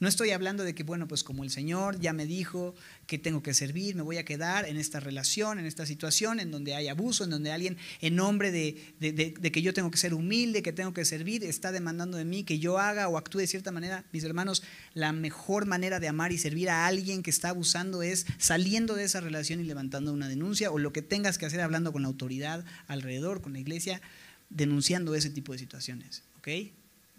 [0.00, 2.74] No estoy hablando de que, bueno, pues como el Señor ya me dijo
[3.06, 6.50] que tengo que servir, me voy a quedar en esta relación, en esta situación, en
[6.50, 10.62] donde hay abuso, en donde alguien en nombre de, que yo tengo que ser humilde,
[10.62, 13.72] que tengo que servir, está demandando de mí que yo haga o actúe de cierta
[13.72, 14.06] manera.
[14.10, 14.62] Mis hermanos,
[14.94, 19.04] la mejor manera de amar y servir a alguien que está abusando es saliendo de
[19.04, 22.08] esa relación y levantando una denuncia o lo que tengas que hacer hablando con la
[22.08, 24.00] autoridad alrededor, con la iglesia,
[24.48, 26.22] denunciando ese tipo de situaciones.
[26.38, 26.48] ¿Ok?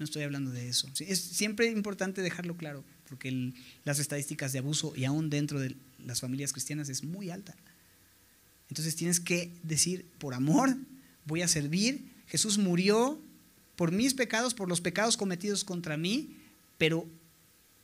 [0.02, 0.89] No estoy hablando de eso.
[1.02, 6.22] Es siempre importante dejarlo claro, porque las estadísticas de abuso y aún dentro de las
[6.22, 7.56] familias cristianas es muy alta.
[8.68, 10.76] Entonces tienes que decir, por amor,
[11.28, 12.16] voy a servir.
[12.26, 13.22] Jesús murió
[13.76, 16.36] por mis pecados, por los pecados cometidos contra mí,
[16.80, 17.08] pero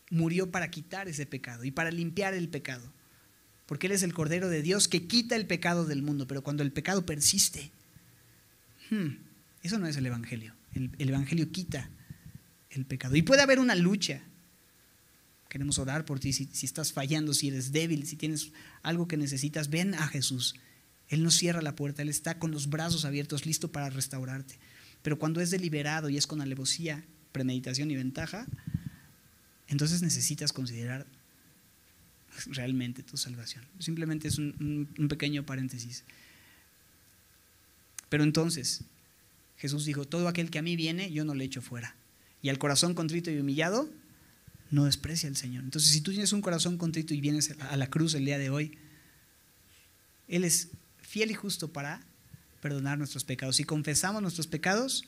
[0.09, 2.91] murió para quitar ese pecado y para limpiar el pecado.
[3.68, 6.63] Porque Él es el Cordero de Dios que quita el pecado del mundo, pero cuando
[6.63, 7.70] el pecado persiste,
[8.89, 9.18] hmm,
[9.61, 10.55] eso no es el Evangelio.
[10.74, 11.91] el Evangelio quita
[12.78, 13.15] el pecado.
[13.15, 14.21] Y puede haber una lucha.
[15.49, 18.51] Queremos orar por ti si, estás fallando, si eres débil, si tienes
[18.84, 20.55] algo que necesitas, ven a Jesús.
[21.09, 24.59] Él no cierra la puerta, Él está con los brazos abiertos, listo para restaurarte.
[25.01, 28.45] Pero cuando es deliberado y es con alevosía, premeditación y ventaja,
[29.67, 31.07] entonces necesitas considerar
[32.47, 33.65] realmente tu salvación.
[33.80, 36.03] Simplemente es un, un pequeño paréntesis.
[38.09, 38.82] Pero entonces,
[39.57, 41.95] Jesús dijo, todo aquel que a mí viene, yo no le echo fuera.
[42.47, 43.89] Y al corazón contrito y humillado,
[44.71, 45.65] no desprecia al Señor.
[45.65, 48.49] Entonces, si tú tienes un corazón contrito y vienes a la cruz el día de
[48.49, 48.77] hoy,
[50.29, 50.69] Él es
[51.01, 51.99] fiel y justo para
[52.61, 53.57] perdonar nuestros pecados.
[53.57, 55.03] Si confesamos nuestros pecados,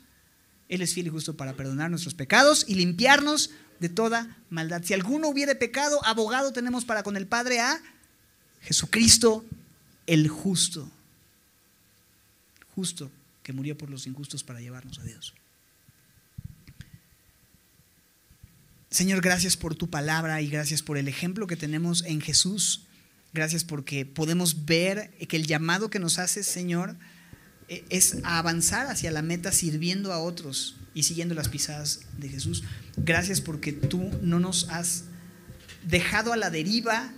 [0.67, 4.83] Él es fiel y justo para perdonar nuestros pecados y limpiarnos de toda maldad.
[4.83, 7.81] Si alguno hubiere pecado, abogado tenemos para con el Padre a
[8.63, 9.45] Jesucristo
[10.07, 10.91] el justo.
[12.75, 13.09] Justo
[13.43, 15.33] que murió por los injustos para llevarnos a Dios.
[18.89, 22.87] Señor, gracias por tu palabra y gracias por el ejemplo que tenemos en Jesús.
[23.33, 26.97] Gracias porque podemos ver que el llamado que nos hace, Señor,
[27.67, 32.63] e, es avanzar hacia la meta sirviendo a otros y siguiendo las pisadas de Jesús.
[32.97, 35.03] Gracias porque tú no nos has
[35.87, 37.13] dejado a la deriva,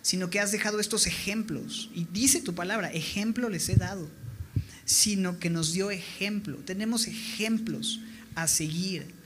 [0.00, 1.90] sino que has dejado estos ejemplos.
[1.94, 4.08] Y dice tu palabra, ejemplo les he dado,
[4.86, 6.56] sino que nos dio ejemplo.
[6.64, 8.00] Tenemos ejemplos
[8.34, 9.19] a seguir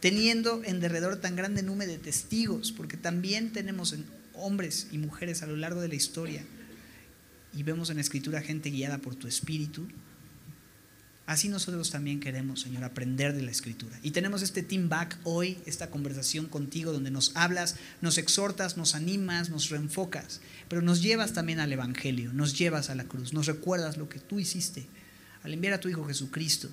[0.00, 3.94] teniendo en derredor tan grande número de testigos, porque también tenemos
[4.34, 6.42] hombres y mujeres a lo largo de la historia,
[7.54, 9.86] y vemos en la escritura gente guiada por tu espíritu,
[11.26, 13.98] así nosotros también queremos, Señor, aprender de la escritura.
[14.02, 18.94] Y tenemos este team back hoy, esta conversación contigo, donde nos hablas, nos exhortas, nos
[18.94, 23.46] animas, nos reenfocas, pero nos llevas también al Evangelio, nos llevas a la cruz, nos
[23.46, 24.86] recuerdas lo que tú hiciste
[25.42, 26.68] al enviar a tu Hijo Jesucristo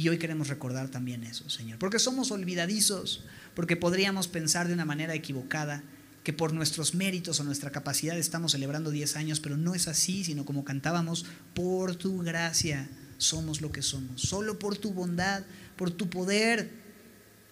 [0.00, 1.78] y hoy queremos recordar también eso, Señor.
[1.78, 3.22] Porque somos olvidadizos,
[3.54, 5.82] porque podríamos pensar de una manera equivocada
[6.24, 10.24] que por nuestros méritos o nuestra capacidad estamos celebrando 10 años, pero no es así,
[10.24, 12.88] sino como cantábamos, por tu gracia
[13.18, 15.42] somos lo que somos, solo por tu bondad,
[15.76, 16.70] por tu poder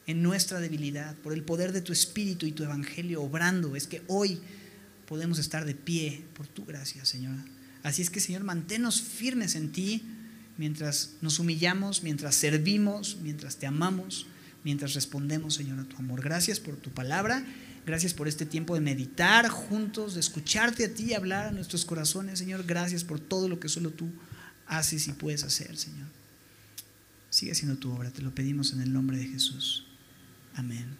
[0.07, 4.03] en nuestra debilidad, por el poder de tu Espíritu y tu Evangelio obrando, es que
[4.07, 4.41] hoy
[5.07, 7.37] podemos estar de pie por tu gracia, Señor.
[7.83, 10.03] Así es que, Señor, manténnos firmes en ti
[10.59, 14.27] mientras nos humillamos, mientras servimos, mientras te amamos,
[14.65, 16.21] mientras respondemos, Señor, a tu amor.
[16.21, 17.43] Gracias por tu palabra.
[17.87, 22.39] Gracias por este tiempo de meditar juntos, de escucharte a ti hablar a nuestros corazones,
[22.39, 22.65] Señor.
[22.65, 24.11] Gracias por todo lo que solo tú
[24.67, 26.09] haces y puedes hacer, Señor.
[27.31, 29.87] Sigue haciendo tu obra, te lo pedimos en el nombre de Jesús.
[30.55, 30.99] Amén.